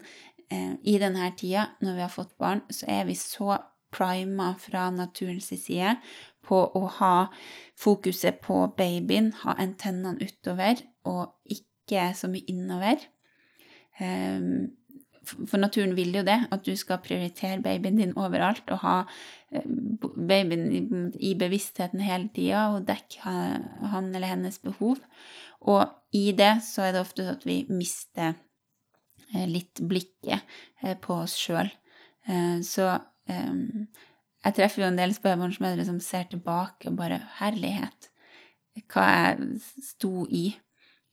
eh, 0.52 0.74
i 0.82 0.96
denne 1.02 1.32
tida, 1.38 1.70
når 1.80 1.98
vi 1.98 2.04
har 2.06 2.12
fått 2.14 2.36
barn, 2.38 2.64
så 2.70 2.88
er 2.88 3.06
vi 3.08 3.16
så 3.18 3.58
prima 3.90 4.52
fra 4.58 4.88
naturens 4.94 5.50
side 5.50 5.96
på 6.46 6.58
å 6.78 6.82
ha 7.00 7.14
fokuset 7.78 8.40
på 8.44 8.62
babyen, 8.78 9.32
ha 9.42 9.56
antennene 9.58 10.22
utover 10.22 10.82
og 11.08 11.34
ikke 11.50 12.12
så 12.16 12.30
mye 12.30 12.46
innover. 12.50 13.02
Um, 14.00 14.70
for 15.30 15.60
naturen 15.60 15.92
vil 15.98 16.14
jo 16.16 16.22
det, 16.26 16.38
at 16.50 16.64
du 16.66 16.72
skal 16.78 17.02
prioritere 17.04 17.60
babyen 17.62 18.00
din 18.00 18.16
overalt 18.18 18.70
og 18.72 18.80
ha 18.82 18.94
eh, 19.52 19.66
babyen 20.00 21.12
i 21.20 21.34
bevisstheten 21.38 22.02
hele 22.02 22.30
tida 22.34 22.70
og 22.74 22.86
dekke 22.88 23.34
han 23.92 24.08
eller 24.14 24.32
hennes 24.32 24.58
behov. 24.64 24.98
Og 25.68 26.16
i 26.16 26.30
det 26.36 26.56
så 26.66 26.86
er 26.86 26.94
det 26.94 27.02
ofte 27.04 27.24
sånn 27.24 27.36
at 27.38 27.46
vi 27.48 27.58
mister 27.70 28.32
eh, 29.34 29.46
litt 29.50 29.82
blikket 29.82 30.40
eh, 30.82 30.96
på 31.00 31.20
oss 31.24 31.36
sjøl. 31.38 31.70
Så 32.62 32.84
jeg 33.24 34.54
treffer 34.54 34.82
jo 34.82 34.88
en 34.90 34.98
del 34.98 35.14
spedbarnsmødre 35.16 35.86
som 35.88 35.96
ser 36.04 36.26
tilbake 36.30 36.90
og 36.90 36.98
bare 36.98 37.16
Herlighet! 37.38 38.10
Hva 38.92 39.06
jeg 39.08 39.56
sto 39.82 40.26
i 40.28 40.44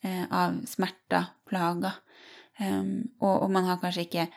av 0.04 0.60
smerter, 0.70 1.32
plager. 1.48 1.96
Um, 2.58 3.10
og, 3.22 3.50
man 3.54 3.68
har 3.70 3.78
kanskje 3.82 4.08
ikke, 4.08 4.28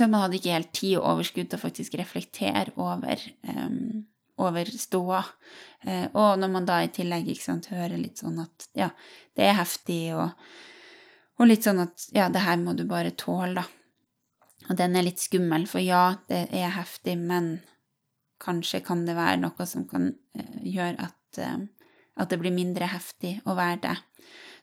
Man 0.00 0.20
hadde 0.20 0.38
ikke 0.38 0.52
helt 0.52 0.72
tid 0.74 0.96
og 0.98 1.06
overskudd 1.12 1.48
til 1.50 1.58
å 1.58 1.62
faktisk 1.62 1.94
reflektere 1.98 2.72
over, 2.74 3.20
um, 3.46 4.02
over 4.42 4.70
ståa. 4.70 5.22
Uh, 5.86 6.06
og 6.12 6.40
når 6.40 6.52
man 6.52 6.68
da 6.68 6.80
i 6.84 6.92
tillegg 6.92 7.30
sant, 7.40 7.70
hører 7.72 7.96
litt 8.00 8.22
sånn 8.22 8.40
at 8.42 8.68
ja, 8.76 8.90
det 9.36 9.46
er 9.48 9.58
heftig, 9.60 10.00
og, 10.16 10.32
og 11.40 11.50
litt 11.50 11.66
sånn 11.66 11.84
at 11.84 12.08
ja, 12.16 12.28
det 12.32 12.44
her 12.46 12.58
må 12.60 12.76
du 12.76 12.84
bare 12.88 13.14
tåle, 13.16 13.62
da. 13.62 13.66
Og 14.66 14.74
den 14.80 14.96
er 14.98 15.06
litt 15.06 15.22
skummel, 15.22 15.68
for 15.70 15.82
ja, 15.84 16.16
det 16.30 16.48
er 16.50 16.74
heftig, 16.74 17.14
men 17.20 17.60
kanskje 18.42 18.82
kan 18.84 19.04
det 19.06 19.14
være 19.16 19.38
noe 19.44 19.66
som 19.68 19.86
kan 19.88 20.10
uh, 20.10 20.58
gjøre 20.64 21.08
at, 21.10 21.40
uh, 21.40 21.94
at 22.16 22.32
det 22.32 22.40
blir 22.42 22.54
mindre 22.54 22.90
heftig 22.90 23.38
å 23.46 23.54
være 23.58 23.82
det. 23.86 23.96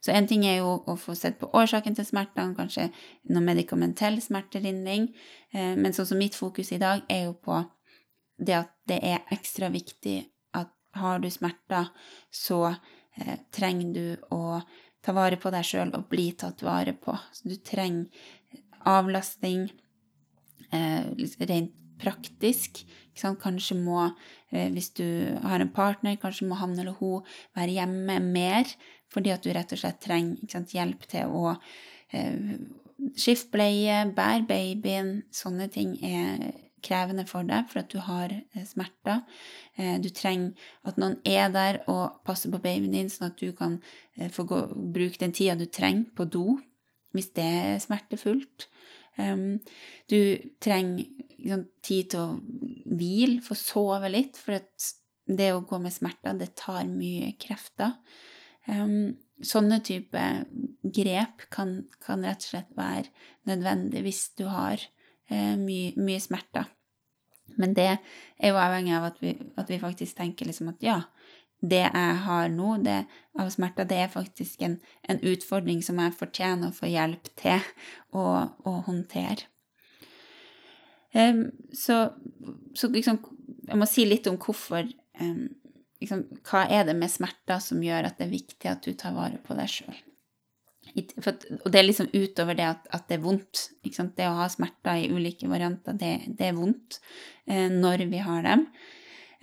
Så 0.04 0.12
en 0.12 0.28
ting 0.28 0.44
er 0.44 0.58
jo 0.60 0.82
å 0.84 0.98
få 1.00 1.16
sett 1.16 1.38
på 1.40 1.48
årsaken 1.56 1.96
til 1.96 2.06
smertene, 2.08 2.56
kanskje 2.58 2.90
noe 3.32 3.44
medikamentell 3.46 4.18
smertelindring, 4.22 5.08
eh, 5.56 5.78
men 5.80 5.96
sånn 5.96 6.10
som 6.10 6.20
mitt 6.20 6.36
fokus 6.36 6.74
i 6.76 6.80
dag 6.82 7.06
er 7.08 7.30
jo 7.30 7.38
på 7.40 7.62
det 8.38 8.58
at 8.58 8.74
det 8.90 9.00
er 9.06 9.28
ekstra 9.34 9.70
viktig 9.74 10.18
at 10.58 10.72
har 11.00 11.22
du 11.24 11.30
smerter, 11.32 11.92
så 12.32 12.74
eh, 12.74 13.38
trenger 13.54 13.94
du 13.94 14.34
å 14.36 14.60
ta 15.04 15.14
vare 15.16 15.38
på 15.40 15.52
deg 15.54 15.68
sjøl 15.68 15.94
og 15.98 16.10
bli 16.12 16.32
tatt 16.40 16.64
vare 16.66 16.96
på. 16.96 17.16
Så 17.36 17.52
du 17.52 17.56
trenger 17.58 18.08
avlastning 18.90 19.68
eh, 20.72 21.08
rent 21.48 21.74
praktisk. 22.04 22.84
Kanskje 23.20 23.78
må, 23.78 24.10
eh, 24.52 24.70
hvis 24.74 24.92
du 24.98 25.38
har 25.44 25.62
en 25.62 25.72
partner, 25.72 26.18
kanskje 26.22 26.48
må 26.50 26.58
han 26.60 26.78
eller 26.78 26.98
hun 27.00 27.24
være 27.56 27.78
hjemme 27.80 28.20
mer 28.20 28.70
fordi 29.14 29.30
at 29.30 29.44
du 29.46 29.52
rett 29.54 29.70
og 29.76 29.78
slett 29.78 30.00
trenger 30.02 30.72
hjelp 30.74 31.04
til 31.12 31.30
å 31.30 31.52
eh, 32.14 32.56
Skift 33.20 33.50
bleie, 33.52 34.06
bære 34.16 34.46
babyen. 34.48 35.08
Sånne 35.34 35.66
ting 35.68 35.98
er 36.08 36.54
krevende 36.84 37.26
for 37.30 37.46
deg 37.48 37.70
for 37.72 37.84
at 37.84 37.92
du 37.94 38.00
har 38.04 38.34
eh, 38.34 38.66
smerter. 38.68 39.24
Eh, 39.78 39.96
du 40.04 40.10
trenger 40.14 40.54
at 40.88 41.00
noen 41.02 41.18
er 41.28 41.52
der 41.54 41.82
og 41.92 42.20
passer 42.28 42.54
på 42.54 42.62
babyen 42.64 42.94
din, 42.96 43.12
sånn 43.12 43.32
at 43.32 43.40
du 43.40 43.54
kan 43.58 43.80
eh, 44.18 44.30
få 44.34 44.46
gå, 44.50 44.66
bruke 44.96 45.22
den 45.22 45.36
tida 45.36 45.58
du 45.60 45.68
trenger 45.68 46.10
på 46.18 46.28
do 46.30 46.48
hvis 47.14 47.30
det 47.38 47.46
er 47.46 47.76
smertefullt. 47.78 48.68
Du 50.10 50.20
trenger 50.66 51.04
liksom, 51.38 51.68
tid 51.86 52.08
til 52.10 52.22
å 52.24 52.96
hvile, 52.98 53.44
få 53.46 53.54
sove 53.54 54.10
litt, 54.10 54.40
for 54.42 54.58
det 55.30 55.52
å 55.54 55.60
gå 55.70 55.78
med 55.84 55.94
smerter, 55.94 56.34
det 56.40 56.56
tar 56.58 56.90
mye 56.90 57.36
krefter. 57.38 57.94
Sånne 58.66 59.78
type 59.86 60.26
grep 60.98 61.46
kan, 61.54 61.76
kan 62.02 62.26
rett 62.26 62.42
og 62.42 62.50
slett 62.56 62.74
være 62.82 63.14
nødvendig 63.52 64.02
hvis 64.08 64.24
du 64.42 64.48
har 64.50 64.82
mye, 65.60 65.94
mye 66.00 66.22
smerter. 66.24 66.70
Men 67.60 67.76
det 67.78 67.90
er 67.92 68.54
jo 68.54 68.60
avhengig 68.60 68.96
av 68.98 69.10
at 69.12 69.18
vi, 69.22 69.34
at 69.60 69.70
vi 69.70 69.82
faktisk 69.82 70.18
tenker 70.18 70.48
liksom 70.48 70.72
at 70.72 70.84
ja, 70.86 71.00
det 71.64 71.84
jeg 71.86 72.16
har 72.26 72.52
nå 72.52 72.76
det, 72.84 73.04
av 73.40 73.50
smerter, 73.54 73.88
det 73.88 74.00
er 74.04 74.12
faktisk 74.12 74.62
en, 74.66 74.78
en, 75.08 75.20
utfordring 75.24 75.80
som 75.86 76.00
jeg 76.02 76.16
fortjener 76.18 76.70
å 76.70 76.76
få 76.76 76.90
hjelp 76.92 77.30
til 77.40 77.64
å, 78.12 78.26
å 78.68 78.74
håndtere. 78.88 79.48
Um, 81.14 81.46
så, 81.78 82.08
så, 82.74 82.88
liksom 82.90 83.20
Jeg 83.68 83.78
må 83.78 83.86
si 83.86 84.02
litt 84.08 84.26
om 84.26 84.40
hvorfor 84.42 84.88
um, 85.22 85.44
liksom, 86.02 86.24
Hva 86.42 86.64
er 86.66 86.88
det 86.88 86.96
med 86.98 87.12
smerter 87.14 87.62
som 87.62 87.84
gjør 87.86 88.08
at 88.08 88.18
det 88.18 88.26
er 88.26 88.32
viktig 88.32 88.72
at 88.72 88.82
du 88.82 88.96
tar 88.98 89.14
vare 89.14 89.38
på 89.46 89.54
deg 89.54 89.70
sjøl? 89.70 90.00
For, 91.24 91.38
og 91.64 91.72
det 91.74 91.80
er 91.80 91.88
liksom 91.88 92.12
utover 92.14 92.58
det 92.58 92.66
at, 92.68 92.90
at 92.94 93.08
det 93.10 93.18
er 93.18 93.24
vondt. 93.24 93.64
Det 93.84 94.28
å 94.28 94.36
ha 94.38 94.50
smerter 94.52 95.02
i 95.02 95.10
ulike 95.10 95.50
varianter, 95.50 95.98
det, 95.98 96.14
det 96.38 96.50
er 96.50 96.58
vondt 96.58 97.00
eh, 97.48 97.70
når 97.72 98.06
vi 98.12 98.22
har 98.22 98.44
dem. 98.46 98.68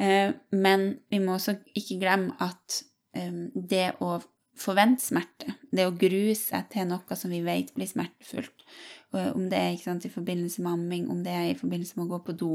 Eh, 0.00 0.30
men 0.54 0.86
vi 1.10 1.20
må 1.22 1.36
også 1.36 1.58
ikke 1.76 1.98
glemme 2.02 2.36
at 2.40 2.82
eh, 3.18 3.34
det 3.54 3.88
å 4.00 4.18
forvente 4.58 5.04
smerte, 5.04 5.54
det 5.72 5.86
å 5.88 5.96
grue 5.96 6.34
seg 6.38 6.68
til 6.72 6.88
noe 6.90 7.16
som 7.16 7.32
vi 7.32 7.40
vet 7.44 7.70
blir 7.76 7.88
smertefullt, 7.88 8.64
om 9.10 9.48
det 9.50 9.58
er 9.58 9.78
sant, 9.80 10.04
i 10.06 10.12
forbindelse 10.12 10.62
med 10.62 10.76
amming, 10.76 11.08
om 11.10 11.22
det 11.24 11.32
er 11.34 11.46
i 11.50 11.58
forbindelse 11.58 11.96
med 11.98 12.04
å 12.04 12.10
gå 12.12 12.18
på 12.28 12.34
do, 12.38 12.50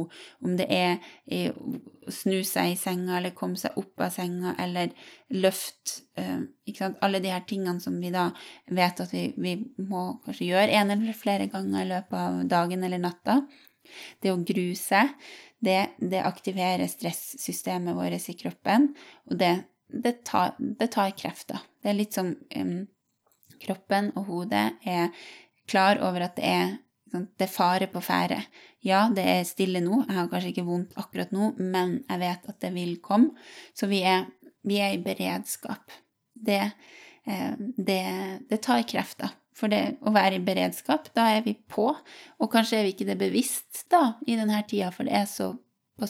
om 0.45 0.55
det 0.55 0.67
er 0.71 1.01
å 2.07 2.13
snu 2.13 2.37
seg 2.47 2.71
i 2.71 2.77
senga 2.79 3.17
eller 3.17 3.35
komme 3.35 3.59
seg 3.59 3.75
opp 3.81 4.05
av 4.05 4.13
senga 4.15 4.55
eller 4.61 4.93
løfte 5.35 6.03
sant, 6.15 6.95
Alle 7.03 7.19
de 7.19 7.33
her 7.33 7.43
tingene 7.47 7.83
som 7.83 7.97
vi 7.99 8.13
da 8.13 8.29
vet 8.71 9.01
at 9.03 9.11
vi, 9.13 9.27
vi 9.35 9.57
må 9.83 10.21
kanskje 10.23 10.47
gjøre 10.53 10.79
en 10.79 10.95
eller 10.95 11.17
flere 11.17 11.49
ganger 11.51 11.83
i 11.83 11.89
løpet 11.91 12.19
av 12.21 12.39
dagen 12.49 12.87
eller 12.87 13.03
natta. 13.03 13.41
Det 14.23 14.31
å 14.31 14.39
grue 14.41 14.77
seg, 14.79 15.11
det, 15.61 15.91
det 15.99 16.23
aktiverer 16.23 16.87
stressystemet 16.89 17.97
vårt 17.97 18.29
i 18.31 18.37
kroppen, 18.39 18.93
og 19.29 19.37
det, 19.41 19.53
det, 19.87 20.23
tar, 20.25 20.55
det 20.59 20.91
tar 20.95 21.13
krefter. 21.17 21.61
Det 21.81 21.91
er 21.91 21.97
litt 21.97 22.17
sånn 22.17 22.33
um, 22.57 22.77
kroppen 23.61 24.11
og 24.15 24.29
hodet 24.29 24.65
er 24.87 25.13
klar 25.69 26.01
over 26.03 26.27
at 26.27 26.35
det 26.37 26.49
er, 26.49 26.73
sånn, 27.11 27.27
det 27.37 27.47
er 27.47 27.53
fare 27.53 27.89
på 27.91 28.01
ferde. 28.03 28.41
Ja, 28.85 29.05
det 29.13 29.25
er 29.25 29.47
stille 29.47 29.81
nå, 29.83 30.03
jeg 30.05 30.17
har 30.17 30.29
kanskje 30.31 30.51
ikke 30.53 30.67
vondt 30.67 30.97
akkurat 31.01 31.33
nå, 31.33 31.53
men 31.61 31.99
jeg 32.03 32.21
vet 32.21 32.51
at 32.51 32.59
det 32.61 32.73
vil 32.75 32.97
komme. 33.03 33.33
Så 33.77 33.89
vi 33.91 34.03
er, 34.05 34.27
vi 34.65 34.81
er 34.83 34.93
i 34.93 35.01
beredskap. 35.01 35.93
Det, 36.35 36.61
eh, 37.25 37.55
det, 37.57 38.61
tar 38.61 38.85
krefter. 38.89 39.33
For 39.55 39.71
det 39.71 39.95
å 40.03 40.11
være 40.11 40.37
i 40.37 40.43
beredskap, 40.43 41.07
da 41.15 41.29
er 41.37 41.45
vi 41.45 41.55
på. 41.55 41.87
Og 42.43 42.51
kanskje 42.51 42.81
er 42.81 42.85
vi 42.85 42.93
ikke 42.93 43.07
det 43.07 43.17
bevisst 43.21 43.85
da, 43.91 44.17
i 44.27 44.35
denne 44.37 44.59
tida, 44.67 44.91
for 44.93 45.07
det 45.07 45.15
er 45.15 45.29
så 45.29 45.53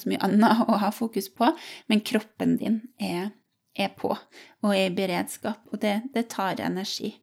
mye 0.09 0.21
annet 0.25 0.65
å 0.71 0.79
ha 0.81 0.91
fokus 0.91 1.29
på, 1.29 1.51
men 1.91 2.03
kroppen 2.03 2.57
din 2.59 2.81
er, 2.99 3.29
er 3.75 3.91
på 3.97 4.11
og 4.13 4.71
er 4.71 4.87
i 4.87 4.95
beredskap, 4.95 5.61
og 5.71 5.81
det, 5.83 5.99
det 6.15 6.27
tar 6.33 6.61
energi. 6.63 7.13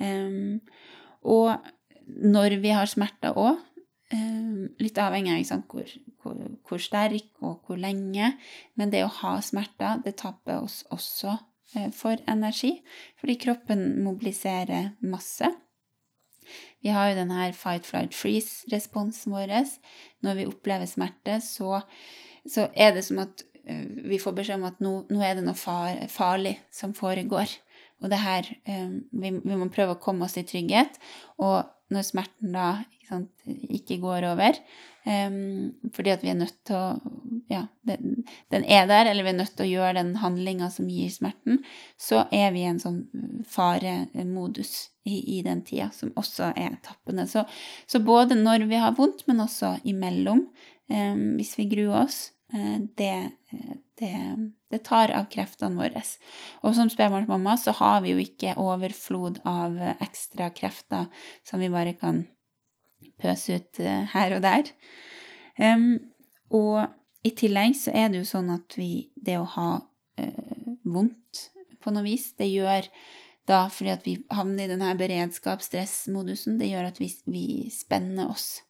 Um, 0.00 0.60
og 1.22 1.56
når 2.06 2.58
vi 2.62 2.74
har 2.74 2.90
smerter 2.90 3.38
òg, 3.38 3.60
um, 4.12 4.68
litt 4.82 4.98
avhengig 5.00 5.46
av 5.54 5.64
hvor, 5.70 5.96
hvor, 6.22 6.38
hvor, 6.68 6.82
sterk 6.82 7.30
og 7.40 7.64
hvor 7.66 7.80
lenge, 7.80 8.34
men 8.74 8.92
det 8.92 9.04
å 9.06 9.12
ha 9.22 9.38
smerter, 9.44 10.02
det 10.04 10.16
tapper 10.20 10.60
oss 10.64 10.82
også 10.94 11.36
uh, 11.38 11.90
for 11.94 12.20
energi, 12.30 12.76
fordi 13.20 13.38
kroppen 13.46 13.86
mobiliserer 14.04 14.92
masse. 15.00 15.50
Vi 16.84 16.92
har 16.92 17.10
jo 17.10 17.16
denne 17.16 17.48
fight, 17.56 17.86
flight, 17.88 18.12
freeze-responsen 18.12 19.32
vår. 19.32 19.54
Når 20.20 20.34
vi 20.36 20.46
opplever 20.50 20.88
smerte, 20.88 21.38
så, 21.40 21.80
så, 22.44 22.68
er 22.74 22.92
det 22.92 23.06
som 23.06 23.22
at 23.24 23.44
vi 23.64 24.18
får 24.20 24.34
beskjed 24.36 24.60
om 24.60 24.66
at 24.68 24.80
nå, 24.84 24.94
nå 25.08 25.22
er 25.24 25.38
det 25.38 25.44
noe 25.46 25.56
far, 25.56 25.96
farlig 26.12 26.58
som 26.74 26.92
foregår. 26.96 27.52
Og 28.04 28.10
det 28.12 28.20
her 28.20 28.48
um, 28.68 28.98
vi, 29.10 29.30
vi, 29.38 29.56
må 29.56 29.70
prøve 29.72 29.96
å 29.96 30.02
komme 30.02 30.26
oss 30.26 30.36
i 30.40 30.44
trygghet. 30.46 30.98
Og 31.40 31.64
når 31.94 32.04
smerten 32.04 32.56
da 32.56 32.68
ikke, 32.82 33.06
sant, 33.08 33.30
ikke 33.46 34.00
går 34.02 34.26
over, 34.32 34.58
um, 35.06 35.70
fordi 35.94 36.12
at 36.12 36.24
vi 36.24 36.32
er 36.32 36.40
nødt 36.40 36.58
til 36.68 36.80
å 36.80 37.14
Ja, 37.52 37.66
den, 37.84 38.24
den, 38.50 38.64
er 38.64 38.86
der, 38.88 39.10
eller 39.10 39.26
vi 39.26 39.30
er 39.34 39.36
nødt 39.36 39.52
til 39.52 39.66
å 39.66 39.68
gjøre 39.68 39.98
den 39.98 40.14
handlinga 40.16 40.70
som 40.72 40.88
gir 40.88 41.10
smerten, 41.12 41.60
så 42.00 42.22
er 42.32 42.54
vi 42.54 42.62
i 42.62 42.70
en 42.70 42.80
sånn 42.80 43.02
faremodus 43.52 44.72
i, 45.04 45.18
i 45.36 45.42
den 45.44 45.60
tida, 45.66 45.90
som 45.92 46.14
også 46.16 46.54
er 46.56 46.78
tappende. 46.82 47.28
Så, 47.28 47.44
så, 47.84 48.00
både 48.00 48.38
når 48.40 48.64
vi 48.70 48.80
har 48.80 48.96
vondt, 48.96 49.26
men 49.28 49.44
også 49.44 49.74
imellom, 49.84 50.46
hvis 50.88 51.52
vi 51.60 51.68
gruer 51.68 52.06
oss, 52.06 52.33
det, 52.52 53.14
det 54.00 54.12
det 54.74 54.82
tar 54.82 55.12
av 55.14 55.28
kreftene 55.30 55.78
våre. 55.78 56.02
Og 56.66 56.74
som 56.74 56.90
spedbarnsmamma 56.90 57.56
så 57.60 57.74
har 57.78 58.02
vi 58.02 58.14
jo 58.14 58.22
ikke 58.22 58.56
overflod 58.60 59.40
av 59.46 59.76
ekstra 60.02 60.50
krefter 60.54 61.06
som 61.46 61.62
vi 61.62 61.70
bare 61.72 61.94
kan 62.00 62.24
pøse 63.22 63.60
ut 63.60 63.80
eh, 63.82 64.06
her 64.10 64.34
og 64.34 64.42
der. 64.42 64.70
Um, 65.54 66.00
og 66.50 66.88
i 67.22 67.30
tillegg 67.38 67.76
så 67.78 67.94
er 67.94 68.10
det 68.10 68.24
jo 68.24 68.26
sånn 68.26 68.50
at 68.50 68.74
vi 68.74 69.06
Det 69.14 69.36
å 69.38 69.46
ha 69.54 69.68
uh, 69.78 70.72
vondt 70.82 71.44
på 71.80 71.92
noe 71.94 72.02
vis, 72.04 72.32
det 72.34 72.50
gjør 72.50 72.88
da 73.46 73.68
fordi 73.70 73.92
at 73.92 74.06
vi 74.08 74.16
havner 74.32 74.66
i 74.66 74.72
denne 74.72 74.90
beredskapsstressmodusen, 74.98 76.58
det 76.58 76.72
gjør 76.72 76.88
at 76.88 76.98
vi, 77.00 77.10
vi 77.28 77.46
spenner 77.72 78.32
oss. 78.32 78.64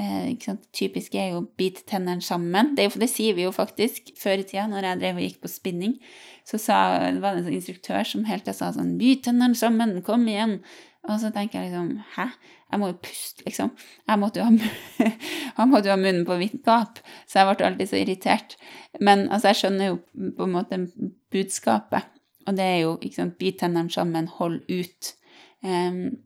Eh, 0.00 0.30
Typisk 0.72 1.14
er 1.20 1.34
jo 1.34 1.42
å 1.42 1.48
bite 1.58 1.84
tennene 1.88 2.24
sammen. 2.24 2.72
Det, 2.78 2.88
det, 3.00 3.10
sier 3.12 3.36
vi 3.36 3.44
jo 3.44 3.52
faktisk. 3.52 4.14
Før 4.20 4.40
i 4.40 4.46
tida, 4.46 4.64
når 4.70 4.88
jeg 4.88 5.02
drev 5.02 5.20
og 5.20 5.26
gikk 5.26 5.42
på 5.42 5.52
spinning, 5.52 5.98
så 6.48 6.60
sa, 6.60 6.78
var 7.20 7.36
det 7.36 7.44
en 7.44 7.58
instruktør 7.58 8.06
som 8.08 8.24
helt 8.28 8.46
til 8.48 8.56
sa 8.56 8.72
sånn 8.72 8.96
'Bit 9.00 9.26
tennene 9.28 9.58
sammen, 9.58 10.00
kom 10.06 10.24
igjen'. 10.28 10.60
Og 11.10 11.18
så 11.18 11.32
tenker 11.34 11.58
jeg 11.58 11.72
liksom 11.72 11.96
Hæ? 12.14 12.30
Jeg 12.72 12.80
må 12.80 12.88
jo 12.88 12.98
puste, 13.04 13.42
liksom. 13.44 13.70
Jeg 14.08 14.18
måtte 14.22 14.40
jo 14.40 14.46
ha, 14.46 15.08
han 15.58 15.68
måtte 15.72 15.90
jo 15.90 15.92
ha 15.92 16.00
munnen 16.00 16.24
på 16.24 16.38
vidt 16.40 16.62
gap, 16.64 17.02
så 17.28 17.42
jeg 17.42 17.48
ble 17.50 17.66
alltid 17.66 17.90
så 17.90 17.98
irritert. 18.00 18.56
Men 18.96 19.26
altså, 19.28 19.50
jeg 19.50 19.58
skjønner 19.60 19.90
jo 19.90 19.98
på 20.38 20.46
en 20.46 20.54
måte 20.54 20.78
budskapet. 21.34 22.08
Og 22.48 22.56
det 22.56 22.64
er 22.64 22.78
jo 22.86 22.94
ikke 23.02 23.18
sant, 23.18 23.36
bit 23.36 23.60
tennene 23.60 23.92
sammen, 23.92 24.30
hold 24.38 24.62
ut. 24.72 25.12
Um, 25.60 26.16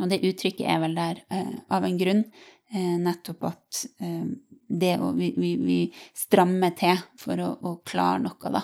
og 0.00 0.08
det 0.08 0.22
uttrykket 0.24 0.64
er 0.64 0.80
vel 0.80 0.96
der 0.96 1.20
uh, 1.28 1.58
av 1.76 1.84
en 1.84 2.00
grunn. 2.00 2.24
Eh, 2.72 2.98
nettopp 2.98 3.44
at 3.44 3.84
eh, 4.00 4.24
det 4.72 4.94
å 4.96 5.10
vi, 5.12 5.26
vi, 5.36 5.50
vi, 5.60 5.92
strammer 6.16 6.72
til 6.78 6.96
for 7.20 7.36
å, 7.44 7.50
å, 7.68 7.72
klare 7.84 8.22
noe, 8.24 8.52
da. 8.54 8.62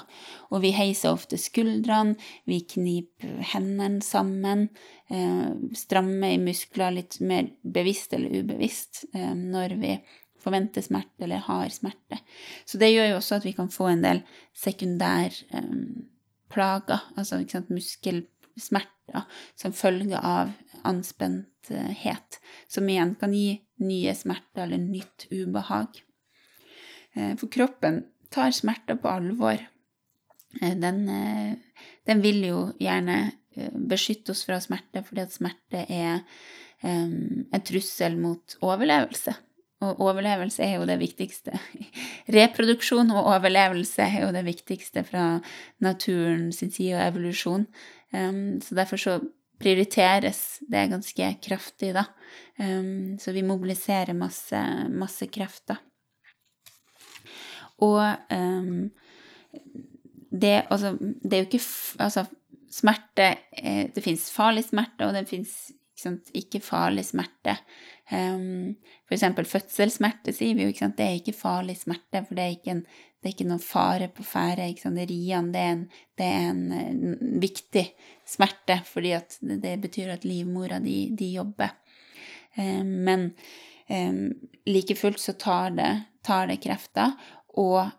Og 0.48 0.62
vi 0.64 0.70
heiser 0.72 1.12
ofte 1.12 1.36
skuldrene, 1.40 2.16
vi 2.48 2.62
kniper 2.64 3.42
hendene 3.52 4.00
sammen, 4.04 4.68
eh, 5.12 5.52
strammer 5.76 6.32
i 6.32 6.40
muskler 6.40 6.96
litt 6.96 7.18
mer 7.20 7.50
bevisst 7.60 8.12
eller 8.16 8.32
ubevisst 8.40 9.04
eh, 9.12 9.34
når 9.36 9.76
vi 9.82 9.92
forventer 10.40 10.82
smerte 10.86 11.26
eller 11.26 11.44
har 11.44 11.68
smerte. 11.74 12.16
Så 12.64 12.78
det 12.80 12.94
gjør 12.94 13.10
jo 13.10 13.18
også 13.18 13.42
at 13.42 13.48
vi 13.48 13.52
kan 13.58 13.68
få 13.74 13.90
en 13.92 14.04
del 14.06 14.22
sekundærplager, 14.56 16.96
eh, 16.96 17.12
altså 17.18 17.42
ikke 17.42 17.58
sant, 17.58 17.74
muskelsmerter 17.74 19.28
som 19.58 19.72
følge 19.76 20.16
av 20.16 20.48
anspenthet, 20.88 22.38
som 22.68 22.88
igjen 22.88 23.14
kan 23.20 23.34
gi 23.34 23.58
nye 23.84 24.14
smerter 24.16 24.64
eller 24.64 24.82
nytt 24.82 25.28
ubehag. 25.30 26.00
Eh, 27.14 27.34
for 27.38 27.50
kroppen 27.52 28.04
tar 28.34 28.54
smerter 28.56 28.98
på 29.00 29.10
alvor. 29.10 29.58
Eh, 30.60 30.76
den, 30.78 31.04
den 32.06 32.24
vil 32.24 32.40
jo 32.46 32.62
gjerne 32.80 33.20
beskytte 33.90 34.32
oss 34.32 34.44
fra 34.46 34.60
smerte, 34.62 35.02
fordi 35.02 35.24
at 35.24 35.34
smerte 35.34 35.82
er 35.90 36.20
en 36.86 37.64
trussel 37.66 38.14
mot 38.14 38.54
overlevelse. 38.62 39.32
Og 39.82 40.00
overlevelse 40.02 40.62
er 40.62 40.76
jo 40.76 40.86
det 40.86 40.94
viktigste. 41.00 41.58
Reproduksjon 42.36 43.10
og 43.14 43.26
overlevelse 43.34 44.04
er 44.04 44.28
jo 44.28 44.30
det 44.34 44.44
viktigste 44.46 45.02
fra 45.06 45.24
naturen 45.82 46.52
sin 46.54 46.70
side 46.70 46.94
og 47.00 47.02
evolusjon. 47.08 47.66
Så 48.62 48.78
derfor 48.78 49.02
så 49.02 49.18
prioriteres 49.58 50.60
det 50.70 50.80
er 50.80 50.92
ganske 50.92 51.28
kraftig, 51.44 51.92
da. 51.96 52.06
Um, 52.58 53.18
så 53.20 53.34
vi 53.34 53.44
mobiliserer 53.46 54.16
masse, 54.18 54.60
masse 54.90 55.28
krefter. 55.34 55.80
Og 57.84 58.02
um, 58.34 58.88
det, 60.30 60.54
altså, 60.70 60.96
det 60.98 61.32
er 61.32 61.44
jo 61.44 61.48
ikke 61.48 61.64
Altså, 62.04 62.24
smerte 62.70 63.28
eh, 63.56 63.88
Det 63.94 64.02
fins 64.04 64.30
farlig 64.30 64.64
smerte, 64.66 65.06
og 65.06 65.14
det 65.16 65.28
fins 65.30 65.72
ikke 66.36 66.60
farlig 66.62 67.02
smerte. 67.08 67.56
Um, 68.12 68.76
for 69.08 69.16
eksempel 69.16 69.48
fødselssmerte 69.48 70.32
sier 70.32 70.54
vi 70.54 70.62
jo, 70.62 70.72
ikke 70.72 70.84
sant? 70.84 70.98
det 70.98 71.06
er 71.06 71.16
ikke 71.18 71.34
farlig 71.36 71.74
smerte, 71.80 72.22
for 72.24 72.38
det 72.38 72.44
er 72.44 72.54
ikke, 72.54 72.76
en, 72.76 72.84
det 73.18 73.28
er 73.28 73.34
ikke 73.34 73.48
noen 73.48 73.62
fare 73.62 74.08
på 74.14 74.24
ferde. 74.26 74.68
Ikke? 74.70 74.92
Det 74.94 75.06
er 75.08 75.72
en, 75.72 75.82
det 76.18 76.26
er 76.26 76.44
en, 76.52 76.62
en 76.72 77.40
viktig 77.42 77.84
smerte, 78.28 78.78
fordi 78.86 79.16
det, 79.64 79.74
betyr 79.82 80.14
at 80.14 80.26
livmora 80.28 80.78
di 80.82 81.08
de 81.18 81.32
jobber. 81.34 81.74
Um, 82.54 82.94
men 83.08 83.26
um, 83.90 84.22
like 84.66 84.94
fullt 84.98 85.20
så 85.20 85.34
tar 85.34 85.74
det, 85.74 85.90
tar 86.22 86.46
det 86.50 86.60
krefter, 86.62 87.18
og, 87.58 87.90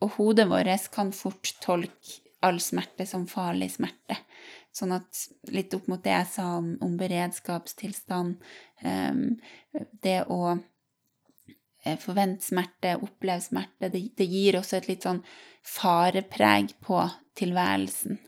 og 0.00 0.16
hodet 0.16 0.48
vårt 0.48 0.90
kan 0.92 1.12
fort 1.12 1.54
tolke 1.60 2.20
all 2.42 2.58
smerte 2.60 3.06
som 3.06 3.28
farlig 3.30 3.70
smerte. 3.76 4.16
Sånn 4.72 4.94
at 4.96 5.26
litt 5.52 5.74
opp 5.76 5.86
mot 5.90 6.02
det 6.02 6.14
jeg 6.14 6.28
sa 6.32 6.46
om, 6.56 6.72
om 6.82 6.96
beredskapstilstand, 6.98 8.40
det 10.02 10.18
å 10.32 10.38
eh, 10.54 10.62
forvente 12.02 12.46
smerte, 12.46 12.96
oppleve 13.02 13.42
smerte, 13.42 13.90
det, 13.90 14.04
det, 14.18 14.26
gir 14.30 14.58
også 14.58 14.78
et 14.78 14.88
litt 14.90 15.06
sånn 15.06 15.22
farepreg 15.66 16.74
på 16.84 17.00
tilværelsen, 17.38 18.18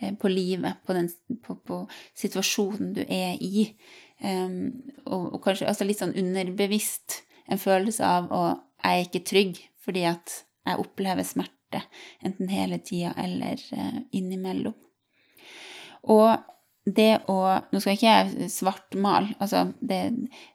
eh, 0.00 0.14
på 0.18 0.30
livet, 0.32 0.82
på, 0.86 0.96
den, 0.96 1.10
på, 1.44 1.58
på, 1.66 1.82
situasjonen 2.18 2.94
du 2.96 3.02
er 3.06 3.36
i. 3.42 3.68
Um, 4.16 4.72
og, 5.04 5.34
og, 5.34 5.40
kanskje 5.44 5.68
også 5.68 5.84
litt 5.84 6.00
sånn 6.00 6.16
underbevisst 6.16 7.20
en 7.52 7.60
følelse 7.60 8.06
av 8.06 8.30
å 8.32 8.44
jeg 8.86 9.02
er 9.02 9.04
ikke 9.04 9.26
trygg 9.28 9.58
fordi 9.84 10.06
at 10.08 10.32
jeg 10.66 10.80
opplever 10.80 11.26
smerte, 11.26 11.82
enten 12.24 12.50
hele 12.50 12.78
tida 12.82 13.12
eller 13.20 13.60
uh, 13.76 13.98
innimellom. 14.16 14.74
Og 16.10 16.30
det 16.86 17.26
å 17.32 17.36
Nå 17.72 17.80
skal 17.82 17.96
ikke 17.96 18.12
jeg 18.12 18.50
svartmale, 18.54 19.34
altså 19.42 19.64
det 19.82 20.00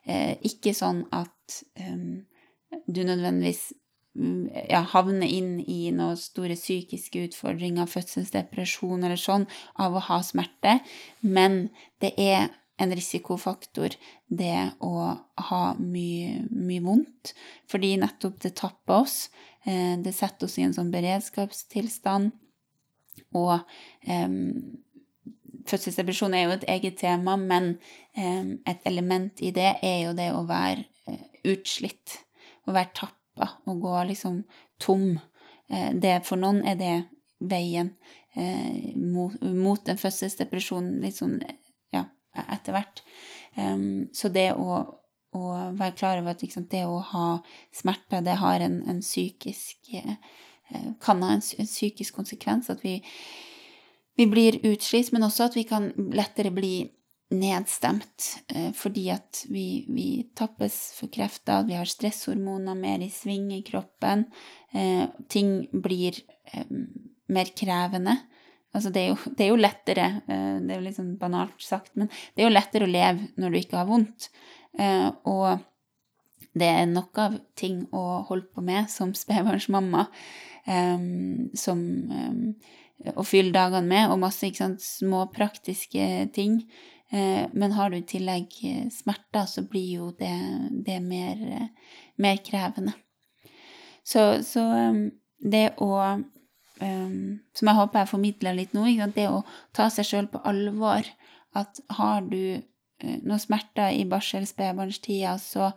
eh, 0.08 0.38
ikke 0.48 0.72
sånn 0.72 1.02
at 1.12 1.58
um, 1.84 2.22
du 2.86 3.02
nødvendigvis 3.04 3.72
mm, 4.18 4.48
ja, 4.70 4.82
havner 4.94 5.28
inn 5.28 5.58
i 5.60 5.92
noen 5.94 6.18
store 6.20 6.56
psykiske 6.58 7.26
utfordringer, 7.28 7.90
fødselsdepresjon 7.90 9.04
eller 9.04 9.20
sånn, 9.20 9.46
av 9.80 9.96
å 9.96 10.06
ha 10.08 10.20
smerte, 10.26 10.80
men 11.20 11.66
det 12.02 12.14
er 12.20 12.50
en 12.82 12.92
risikofaktor, 12.96 13.94
det 14.26 14.72
å 14.82 14.92
ha 15.48 15.62
mye, 15.78 16.42
mye 16.50 16.82
vondt, 16.84 17.34
fordi 17.70 17.94
nettopp 18.00 18.40
det 18.42 18.54
tapper 18.58 19.04
oss. 19.04 19.16
Eh, 19.64 19.98
det 20.02 20.14
setter 20.16 20.48
oss 20.48 20.58
i 20.58 20.64
en 20.66 20.74
sånn 20.74 20.90
beredskapstilstand. 20.94 22.32
Og 23.36 23.60
um, 24.08 24.38
fødselsdepresjon 25.68 26.34
er 26.36 26.46
jo 26.46 26.56
et 26.56 26.66
eget 26.74 26.98
tema, 27.04 27.36
men 27.38 27.76
um, 28.16 28.56
et 28.68 28.82
element 28.88 29.44
i 29.44 29.52
det 29.54 29.76
er 29.84 29.98
jo 30.06 30.16
det 30.18 30.30
å 30.34 30.44
være 30.48 30.84
eh, 31.08 31.24
utslitt. 31.52 32.18
Å 32.66 32.74
være 32.74 32.94
tappa 32.94 33.48
og 33.66 33.82
gå 33.82 33.94
liksom 34.10 34.42
tom. 34.82 35.18
Eh, 35.68 35.90
det, 35.94 36.20
for 36.28 36.40
noen 36.40 36.62
er 36.68 36.78
det 36.80 36.94
veien 37.42 37.96
mot, 38.96 39.34
mot, 39.42 39.88
en 39.90 39.98
fødselsdepresjon 39.98 40.86
litt 41.02 41.18
sånn 41.18 41.34
ja, 41.92 42.06
etter 42.46 42.72
hvert. 42.72 43.02
så 44.16 44.30
det 44.32 44.46
å, 44.54 44.78
å, 45.36 45.42
være 45.76 45.96
klar 45.98 46.20
over 46.22 46.32
at 46.32 46.44
liksom, 46.46 46.64
det 46.70 46.84
å 46.88 47.02
ha 47.10 47.26
smerter, 47.76 48.22
det 48.24 48.38
har 48.40 48.64
en, 48.64 48.78
en 48.88 49.02
psykisk 49.04 49.90
Kan 51.02 51.20
ha 51.26 51.34
en, 51.34 51.42
en 51.42 51.68
psykisk 51.68 52.14
konsekvens. 52.16 52.70
At 52.72 52.80
vi 52.86 53.02
vi 54.14 54.26
blir 54.26 54.58
utslitt, 54.66 55.12
men 55.12 55.24
også 55.24 55.48
at 55.48 55.56
vi 55.56 55.64
kan 55.68 55.90
lettere 56.12 56.52
bli 56.54 56.74
nedstemt 57.32 58.44
eh, 58.48 58.70
fordi 58.76 59.06
at 59.14 59.44
vi, 59.50 59.84
vi 59.88 60.06
tappes 60.38 60.76
for 60.96 61.12
krefter, 61.12 61.64
vi 61.68 61.76
har 61.78 61.88
stresshormoner 61.88 62.76
mer 62.78 63.02
i 63.04 63.10
sving 63.12 63.50
i 63.54 63.62
kroppen. 63.66 64.26
Eh, 64.72 65.08
ting 65.32 65.54
blir 65.72 66.18
eh, 66.52 66.68
mer 67.32 67.52
krevende. 67.56 68.16
Altså, 68.72 68.92
det 68.92 69.02
er, 69.02 69.10
jo, 69.12 69.34
det 69.36 69.44
er 69.44 69.50
jo 69.50 69.60
lettere, 69.60 70.06
det 70.24 70.72
er 70.72 70.78
jo 70.78 70.84
litt 70.86 70.96
sånn 70.96 71.16
banalt 71.20 71.60
sagt, 71.60 71.90
men 71.92 72.08
det 72.08 72.40
er 72.40 72.46
jo 72.46 72.54
lettere 72.54 72.86
å 72.86 72.88
leve 72.88 73.26
når 73.36 73.52
du 73.52 73.58
ikke 73.58 73.76
har 73.76 73.88
vondt. 73.90 74.30
Og 75.28 75.60
det 76.56 76.70
er 76.70 76.88
nok 76.88 77.20
av 77.20 77.36
ting 77.52 77.82
å 77.92 78.22
holde 78.30 78.48
på 78.48 78.64
med 78.64 78.88
som 78.88 79.12
spedbarnsmamma, 79.12 80.06
som 81.60 81.82
å 83.12 83.26
fylle 83.28 83.52
dagene 83.52 83.88
med, 83.88 84.08
og 84.08 84.22
masse 84.24 84.48
sant, 84.56 84.80
små 84.80 85.26
praktiske 85.36 86.08
ting. 86.32 86.62
Eh, 87.12 87.48
men 87.52 87.72
har 87.72 87.90
du 87.90 87.98
i 87.98 88.06
tillegg 88.08 88.54
eh, 88.64 88.88
smerter, 88.88 89.44
så 89.46 89.62
blir 89.68 89.88
jo 89.98 90.10
det, 90.16 90.32
det 90.86 90.96
mer, 91.04 91.40
eh, 91.58 91.96
mer, 92.16 92.38
krevende. 92.44 92.94
Så, 94.04 94.42
så 94.44 94.64
det 95.38 95.68
å 95.78 95.94
Som 96.82 97.68
jeg 97.68 97.78
håper 97.78 98.00
jeg 98.00 98.10
formidler 98.10 98.56
litt 98.56 98.72
nå, 98.74 98.88
det 99.14 99.28
å 99.30 99.44
ta 99.76 99.84
seg 99.92 100.06
sjøl 100.08 100.26
på 100.32 100.40
alvor. 100.50 101.06
At 101.54 101.78
har 101.94 102.24
du 102.26 102.58
noen 103.22 103.38
smerter 103.38 103.94
i 103.94 104.02
barsel-spedbarnstida, 104.10 105.36
så 105.38 105.68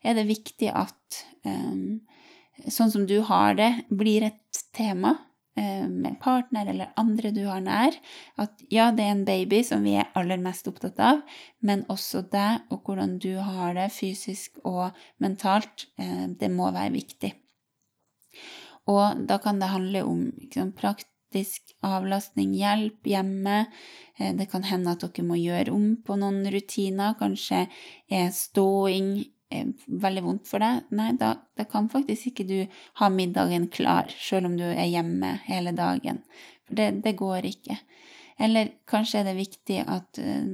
er 0.00 0.16
det 0.16 0.24
viktig 0.30 0.70
at 0.72 1.20
sånn 2.64 2.94
som 2.94 3.04
du 3.04 3.18
har 3.28 3.58
det, 3.60 3.68
blir 3.92 4.24
et 4.30 4.62
tema 4.72 5.18
Eh, 5.56 5.88
med 5.88 6.16
partner 6.18 6.66
eller 6.66 6.88
andre 6.98 7.30
du 7.30 7.44
har 7.46 7.60
nær, 7.62 7.94
at 8.42 8.62
ja, 8.74 8.88
det 8.90 9.04
er 9.04 9.12
en 9.12 9.20
baby 9.22 9.60
som 9.62 9.84
vi 9.86 9.92
er 9.94 10.08
aller 10.18 10.40
mest 10.42 10.66
opptatt 10.66 10.98
av, 10.98 11.20
men 11.62 11.84
også 11.94 12.24
deg 12.32 12.64
og 12.74 12.80
hvordan 12.82 13.20
du 13.22 13.36
har 13.38 13.76
det 13.76 13.84
fysisk 13.94 14.58
og 14.66 14.98
mentalt, 15.22 15.86
eh, 15.94 16.26
det 16.40 16.50
må 16.50 16.72
være 16.74 16.96
viktig. 16.96 17.30
Og 18.90 19.22
da 19.30 19.38
kan 19.38 19.62
det 19.62 19.70
handle 19.70 20.02
om 20.02 20.24
liksom, 20.42 20.74
praktisk 20.74 21.70
avlastning, 21.86 22.50
hjelp 22.58 23.06
hjemme. 23.14 23.60
Eh, 24.18 24.34
det 24.34 24.48
kan 24.50 24.66
hende 24.66 24.96
at 24.98 25.06
dere 25.06 25.28
må 25.28 25.38
gjøre 25.38 25.70
om 25.70 25.92
på 26.02 26.18
noen 26.18 26.42
rutiner. 26.50 27.14
Kanskje 27.22 27.68
er 28.10 28.34
ståing 28.34 29.20
veldig 29.86 30.22
vondt 30.24 30.48
for 30.50 30.64
deg, 30.64 30.88
nei, 30.94 31.12
da, 31.20 31.34
da, 31.58 31.66
kan 31.70 31.90
faktisk 31.92 32.32
ikke 32.32 32.46
du 32.48 32.58
ha 33.00 33.10
middagen 33.12 33.68
klar, 33.72 34.10
selv 34.18 34.50
om 34.50 34.58
du 34.58 34.66
er 34.66 34.88
hjemme 34.90 35.36
hele 35.48 35.74
dagen. 35.76 36.22
For 36.64 36.78
det, 36.78 36.90
det 37.04 37.16
går 37.20 37.48
ikke. 37.50 37.78
Eller 38.44 38.72
kanskje 38.90 39.20
er 39.20 39.28
det 39.28 39.36
viktig 39.38 39.76
at, 39.86 40.18
eh, 40.18 40.48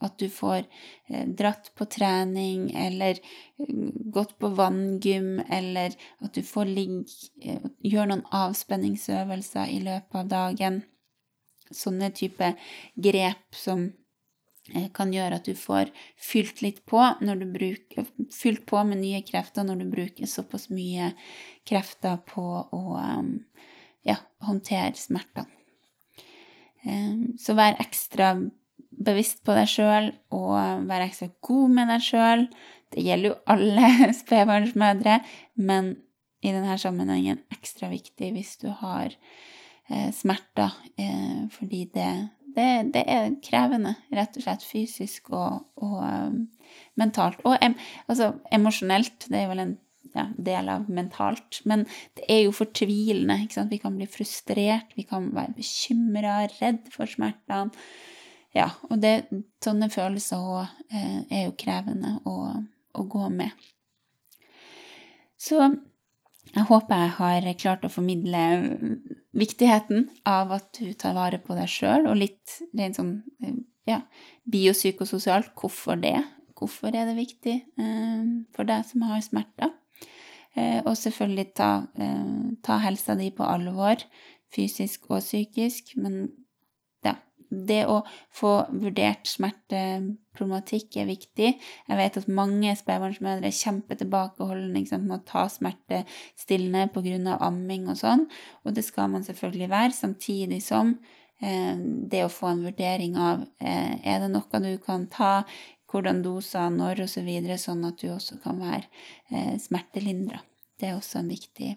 at, 0.00 0.14
du 0.16 0.30
får 0.32 0.62
eh, 0.62 1.26
dratt 1.28 1.68
på 1.76 1.84
trening, 1.92 2.70
eller 2.72 3.20
eh, 3.20 3.74
gått 4.14 4.38
på 4.40 4.54
vanngym, 4.56 5.42
eller 5.52 5.98
at 6.24 6.32
du 6.32 6.42
får 6.46 6.72
ligge 6.72 7.60
Gjør 7.86 8.08
noen 8.08 8.24
avspenningsøvelser 8.34 9.68
i 9.70 9.82
løpet 9.84 10.16
av 10.22 10.32
dagen. 10.32 10.80
Sånne 11.70 12.08
type 12.14 12.54
grep 12.96 13.54
som 13.54 13.88
Eh, 13.88 14.05
kan 14.94 15.12
gjøre 15.14 15.38
at 15.38 15.46
du 15.46 15.54
får 15.58 15.92
fylt 16.18 16.62
litt 16.64 16.80
på, 16.88 16.98
bruker, 17.54 18.06
fylt 18.34 18.64
på 18.66 18.82
med 18.88 18.98
nye 19.02 19.22
krefter 19.26 19.66
når 19.66 19.82
du 19.82 19.90
bruker 19.92 20.30
såpass 20.30 20.68
mye 20.74 21.12
krefter 21.68 22.18
på 22.26 22.46
å 22.74 22.82
um, 22.98 23.36
ja, 24.06 24.18
håndtere 24.46 24.94
smertene. 24.98 25.46
Um, 26.86 27.34
så 27.38 27.56
vær 27.58 27.78
ekstra 27.82 28.36
bevisst 28.96 29.42
på 29.46 29.54
deg 29.56 29.68
sjøl, 29.70 30.10
og 30.34 30.86
vær 30.88 31.04
ekstra 31.04 31.28
god 31.44 31.74
med 31.78 31.90
deg 31.92 32.04
sjøl. 32.06 32.46
Det 32.94 33.04
gjelder 33.04 33.32
jo 33.32 33.38
alle 33.52 33.90
spedbarnsmødre, 34.22 35.20
men 35.58 35.94
i 36.44 36.52
denne 36.54 36.76
sammenhengen 36.78 37.42
ekstra 37.54 37.90
viktig 37.90 38.30
hvis 38.34 38.54
du 38.62 38.68
har 38.82 39.10
eh, 39.10 40.10
smerter, 40.14 40.74
eh, 41.00 41.46
fordi 41.52 41.86
det, 41.94 42.10
det, 42.56 42.68
det, 42.94 43.02
er 43.06 43.34
krevende, 43.44 43.94
rett 44.16 44.36
og 44.38 44.46
slett 44.46 44.64
fysisk 44.64 45.30
og, 45.36 45.66
og 45.84 45.98
um, 46.02 46.38
mentalt. 46.98 47.42
Og 47.44 47.58
em, 47.62 47.76
altså 48.08 48.32
emosjonelt, 48.54 49.28
det 49.28 49.42
er 49.42 49.50
vel 49.52 49.62
en 49.64 49.74
ja, 50.16 50.26
del 50.48 50.70
av 50.72 50.88
mentalt. 50.92 51.60
Men 51.68 51.84
det 52.16 52.26
er 52.32 52.42
jo 52.46 52.54
fortvilende. 52.56 53.38
ikke 53.44 53.58
sant? 53.58 53.72
Vi 53.72 53.80
kan 53.82 53.96
bli 53.98 54.08
frustrert, 54.10 54.94
vi 54.96 55.06
kan 55.08 55.30
være 55.36 55.56
bekymra, 55.58 56.38
redd 56.58 56.88
for 56.94 57.10
smertene. 57.10 57.70
Ja, 58.56 58.70
og 58.88 59.02
det, 59.02 59.26
sånne 59.64 59.90
følelser 59.92 60.40
også, 60.40 60.84
eh, 60.88 61.18
er 61.28 61.42
jo 61.44 61.56
krevende 61.60 62.14
å, 62.24 62.36
å, 62.96 63.02
gå 63.04 63.28
med. 63.34 63.52
Så 65.36 65.60
jeg 66.54 66.66
håper 66.68 67.02
jeg 67.02 67.14
har 67.18 67.48
klart 67.60 67.84
å 67.84 67.92
formidle 67.92 68.42
viktigheten 69.36 70.06
av 70.28 70.54
at 70.56 70.70
du 70.78 70.92
tar 70.98 71.16
vare 71.16 71.40
på 71.42 71.56
deg 71.58 71.68
sjøl, 71.70 72.06
og 72.08 72.20
litt 72.20 72.58
rent 72.76 72.98
sånn 72.98 73.18
eh, 73.44 73.58
ja, 73.90 74.00
biopsykososialt 74.50 75.52
hvorfor 75.58 76.00
det. 76.00 76.18
Hvorfor 76.56 76.94
er 76.94 77.10
det 77.10 77.18
viktig 77.18 77.56
eh, 77.60 78.22
for 78.56 78.68
deg 78.68 78.86
som 78.88 79.04
har 79.08 79.20
smerter? 79.24 79.74
Eh, 80.56 80.80
og 80.86 80.94
selvfølgelig 80.96 81.50
ta, 81.58 81.70
ta 82.64 82.80
helsa 82.80 83.18
di 83.18 83.28
på 83.34 83.44
alvor, 83.44 84.00
fysisk 84.54 85.10
og 85.10 85.20
psykisk. 85.20 85.92
Men 86.00 86.30
det 87.50 87.82
å 87.90 88.00
få 88.34 88.52
vurdert 88.70 89.28
smerteproblematikk 89.30 90.98
er 91.00 91.10
viktig. 91.10 91.52
Jeg 91.88 91.98
vet 92.00 92.18
at 92.20 92.30
mange 92.30 92.74
spedbarnsmødre 92.78 93.50
er 93.50 93.58
kjempetilbakeholdne 93.60 94.82
med 95.04 95.14
å 95.18 95.22
ta 95.26 95.46
smertestillende 95.52 96.88
pga. 96.94 97.38
amming 97.40 97.88
og 97.88 98.00
sånn, 98.00 98.26
og 98.64 98.74
det 98.74 98.84
skal 98.84 99.10
man 99.12 99.24
selvfølgelig 99.24 99.70
være, 99.70 99.92
samtidig 99.92 100.62
som 100.62 100.96
eh, 101.40 101.76
det 101.76 102.24
å 102.24 102.32
få 102.32 102.52
en 102.52 102.64
vurdering 102.66 103.16
av 103.16 103.46
eh, 103.60 103.96
er 104.02 104.20
det 104.20 104.32
noe 104.32 104.62
du 104.62 104.76
kan 104.78 105.06
ta 105.06 105.44
hvordan 105.86 106.22
doser, 106.22 106.70
når 106.70 107.04
osv., 107.04 107.20
så 107.20 107.26
videre, 107.26 107.58
sånn 107.58 107.84
at 107.86 108.00
du 108.02 108.10
også 108.10 108.40
kan 108.42 108.58
være 108.60 108.84
eh, 109.30 109.54
smertelindra. 109.62 110.42
Det 110.76 110.90
er 110.90 110.98
også 110.98 111.22
viktig, 111.24 111.76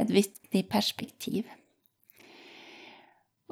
et 0.00 0.10
viktig 0.10 0.64
perspektiv. 0.70 1.44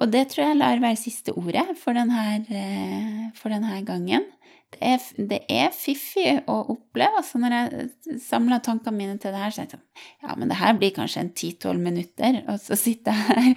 Og 0.02 0.10
det 0.10 0.28
tror 0.32 0.48
jeg 0.48 0.58
lar 0.58 0.82
være 0.82 0.98
siste 0.98 1.34
ordet 1.38 1.76
for 1.78 1.94
denne, 1.94 2.22
eh, 2.50 3.26
for 3.38 3.54
denne 3.54 3.78
gangen. 3.86 4.24
Det 4.72 4.80
er, 4.88 5.02
det 5.28 5.38
er, 5.52 5.68
fiffig 5.76 6.30
å 6.48 6.56
oppleve. 6.72 7.20
altså 7.20 7.38
Når 7.38 7.54
jeg 7.54 8.20
samla 8.24 8.58
tankene 8.64 8.96
mine 8.96 9.18
til 9.20 9.34
det 9.34 9.42
her, 9.42 9.52
så 9.52 9.62
tenkte 9.62 9.76
jeg 9.76 9.82
sånn 9.82 10.30
Ja, 10.30 10.36
men 10.40 10.48
det 10.48 10.58
her 10.62 10.78
blir 10.80 10.94
kanskje 10.96 11.26
en 11.26 11.34
10-12 11.34 11.82
minutter. 11.82 12.38
Og 12.48 12.56
så 12.62 12.78
sitter 12.80 13.12
jeg 13.12 13.26
her 13.28 13.50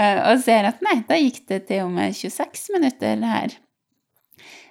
eh, 0.00 0.22
og 0.32 0.40
ser 0.42 0.70
at 0.70 0.80
nei, 0.86 0.96
da 1.06 1.20
gikk 1.20 1.44
det 1.52 1.60
til 1.68 1.84
og 1.84 1.92
med 1.94 2.16
26 2.16 2.64
minutter 2.78 3.28
her. 3.34 3.58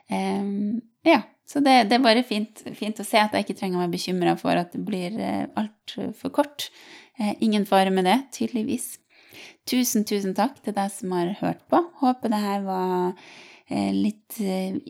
Um, 0.09 0.81
ja. 1.07 1.21
Så 1.47 1.59
det, 1.61 1.75
det 1.91 1.99
er 1.99 2.01
bare 2.01 2.23
fint, 2.25 2.63
fint, 2.73 2.97
å 2.97 3.05
se 3.05 3.19
at 3.19 3.35
jeg 3.35 3.45
ikke 3.45 3.57
trenger 3.59 3.77
å 3.77 3.83
være 3.83 3.93
bekymra 3.93 4.33
for 4.39 4.57
at 4.57 4.73
det 4.73 4.81
blir 4.87 5.19
eh, 5.21 5.45
altfor 5.59 6.33
kort. 6.33 6.71
Ingen 7.45 7.67
fare 7.69 7.91
med 7.93 8.07
det, 8.09 8.15
tydeligvis. 8.33 8.95
Tusen, 9.69 10.05
tusen 10.07 10.35
takk 10.37 10.59
til 10.63 10.75
deg 10.77 10.91
som 10.93 11.13
har 11.15 11.33
hørt 11.41 11.61
på. 11.71 11.81
Håper 12.01 12.33
det 12.33 12.41
her 12.43 12.63
var 12.65 13.13
eh, 13.67 13.91
litt 13.95 14.39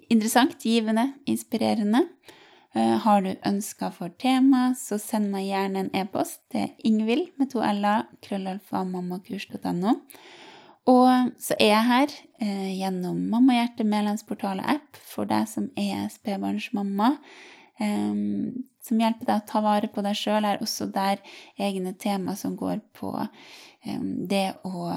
interessant, 0.10 0.58
givende, 0.64 1.12
inspirerende. 1.30 2.08
Har 2.74 3.20
du 3.22 3.36
ønsker 3.46 3.92
for 3.94 4.10
tema, 4.18 4.72
så 4.74 4.98
send 4.98 5.28
meg 5.30 5.44
gjerne 5.46 5.84
en 5.84 5.92
e-post 5.94 6.40
til 6.50 6.72
ingvild 6.82 7.28
med 7.38 7.52
to 7.52 7.62
l-er, 7.62 8.08
krøllalfa 8.26 8.82
mammakurs.no. 8.90 9.94
Og 10.90 11.32
så 11.40 11.56
er 11.62 11.70
jeg 11.70 11.88
her 11.88 12.14
eh, 12.44 12.72
gjennom 12.76 13.20
Mammahjerte 13.32 13.86
medlemsportal 13.88 14.60
og 14.60 14.72
app 14.76 15.00
for 15.00 15.30
deg 15.30 15.48
som 15.48 15.70
er 15.80 16.10
spedbarnsmamma. 16.12 17.14
Som 17.78 19.00
hjelper 19.02 19.28
deg 19.28 19.42
å 19.42 19.48
ta 19.50 19.62
vare 19.64 19.90
på 19.92 20.04
deg 20.06 20.18
sjøl. 20.18 20.46
Er 20.46 20.64
også 20.64 20.90
der 20.94 21.22
egne 21.58 21.94
tema 22.00 22.36
som 22.40 22.58
går 22.60 22.84
på 22.96 23.14
det 23.84 24.46
å 24.64 24.88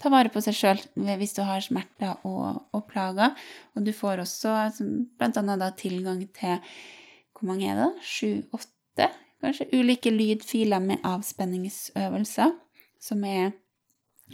ta 0.00 0.10
vare 0.12 0.28
på 0.32 0.42
seg 0.44 0.56
sjøl 0.56 0.82
hvis 1.16 1.36
du 1.38 1.42
har 1.48 1.62
smerter 1.64 2.18
og, 2.28 2.64
og, 2.74 2.82
plager. 2.90 3.36
Og 3.74 3.86
du 3.86 3.94
får 3.96 4.24
også 4.24 4.56
da 4.76 5.70
tilgang 5.76 6.26
til 6.36 6.58
Hvor 7.38 7.46
mange 7.46 7.70
er 7.70 7.78
det? 7.78 7.90
Sju-åtte? 8.02 9.08
Kanskje 9.38 9.68
ulike 9.70 10.10
lydfiler 10.10 10.82
med 10.82 11.04
avspenningsøvelser, 11.06 12.56
som 12.98 13.22
er 13.24 13.52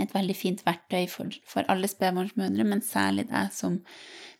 et 0.00 0.10
veldig 0.14 0.34
fint 0.36 0.62
verktøy 0.66 1.06
for, 1.10 1.30
for 1.46 1.66
alle 1.70 1.88
spedbarnsmødre, 1.90 2.66
men 2.66 2.82
særlig 2.84 3.28
deg 3.30 3.52
som, 3.54 3.78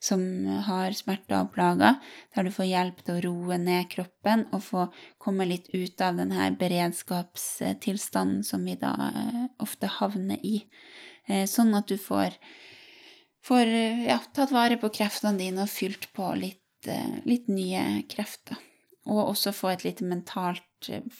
som, 0.02 0.24
har 0.66 0.96
smerter 0.96 1.36
og 1.38 1.52
plager, 1.54 2.00
der 2.34 2.46
du 2.46 2.52
får 2.54 2.70
hjelp 2.70 3.00
til 3.04 3.14
å 3.14 3.24
roe 3.28 3.58
ned 3.62 3.88
kroppen 3.92 4.46
og 4.50 4.64
få 4.66 4.88
komme 5.22 5.46
litt 5.48 5.70
ut 5.74 6.04
av 6.04 6.18
denne 6.18 6.50
beredskapstilstanden 6.58 8.42
som 8.46 8.66
vi 8.66 8.76
da 8.80 8.92
eh, 9.12 9.40
ofte 9.62 9.90
havner 10.00 10.42
i. 10.42 10.64
Eh, 11.28 11.46
sånn 11.50 11.74
at 11.78 11.88
du 11.90 11.96
får, 12.00 12.34
får 13.46 13.74
ja, 14.10 14.18
tatt 14.34 14.54
vare 14.54 14.80
på 14.80 14.92
kreftene 14.98 15.38
dine 15.40 15.64
og 15.68 15.72
fylt 15.72 16.10
på 16.16 16.34
litt, 16.40 16.90
eh, 16.90 17.20
litt 17.28 17.50
nye 17.52 18.02
krefter. 18.10 18.58
Og 19.04 19.20
også 19.28 19.52
få 19.52 19.74
et 19.74 19.82
lite 19.84 20.06
mentalt 20.08 20.64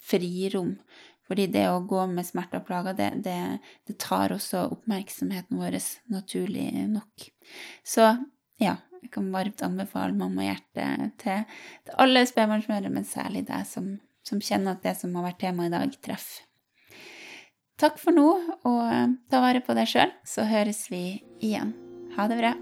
frirom 0.08 0.78
fordi 1.28 1.46
det 1.52 1.64
å 1.70 1.82
gå 1.88 2.04
med 2.10 2.26
smerter 2.26 2.60
og 2.60 2.66
plager, 2.68 2.96
det, 2.98 3.10
det, 3.24 3.36
det, 3.88 3.96
tar 4.02 4.34
også 4.34 4.66
oppmerksomheten 4.74 5.60
vår 5.60 5.78
naturlig 6.12 6.68
nok. 6.92 7.28
Så 7.86 8.10
ja, 8.60 8.76
jeg 9.00 9.12
kan 9.14 9.30
varmt 9.32 9.62
anbefale 9.64 10.16
Mammahjertet 10.16 11.14
til, 11.22 11.46
til 11.84 12.00
alle 12.00 12.26
spedbarnsmødre, 12.28 12.92
men 12.92 13.08
særlig 13.08 13.46
deg 13.48 13.64
som, 13.68 13.94
som, 14.26 14.42
kjenner 14.42 14.76
at 14.76 14.84
det 14.84 14.96
som 15.00 15.14
har 15.16 15.30
vært 15.30 15.42
tema 15.46 15.68
i 15.68 15.72
dag, 15.72 15.96
treffer. 16.04 16.44
Takk 17.80 17.96
for 17.98 18.14
nå, 18.14 18.28
og 18.70 19.16
ta 19.32 19.40
vare 19.42 19.64
på 19.64 19.74
deg 19.74 19.90
sjøl, 19.90 20.14
så 20.28 20.46
høres 20.46 20.86
vi 20.92 21.04
igjen. 21.42 21.74
Ha 22.14 22.28
det 22.30 22.38
bra. 22.38 22.54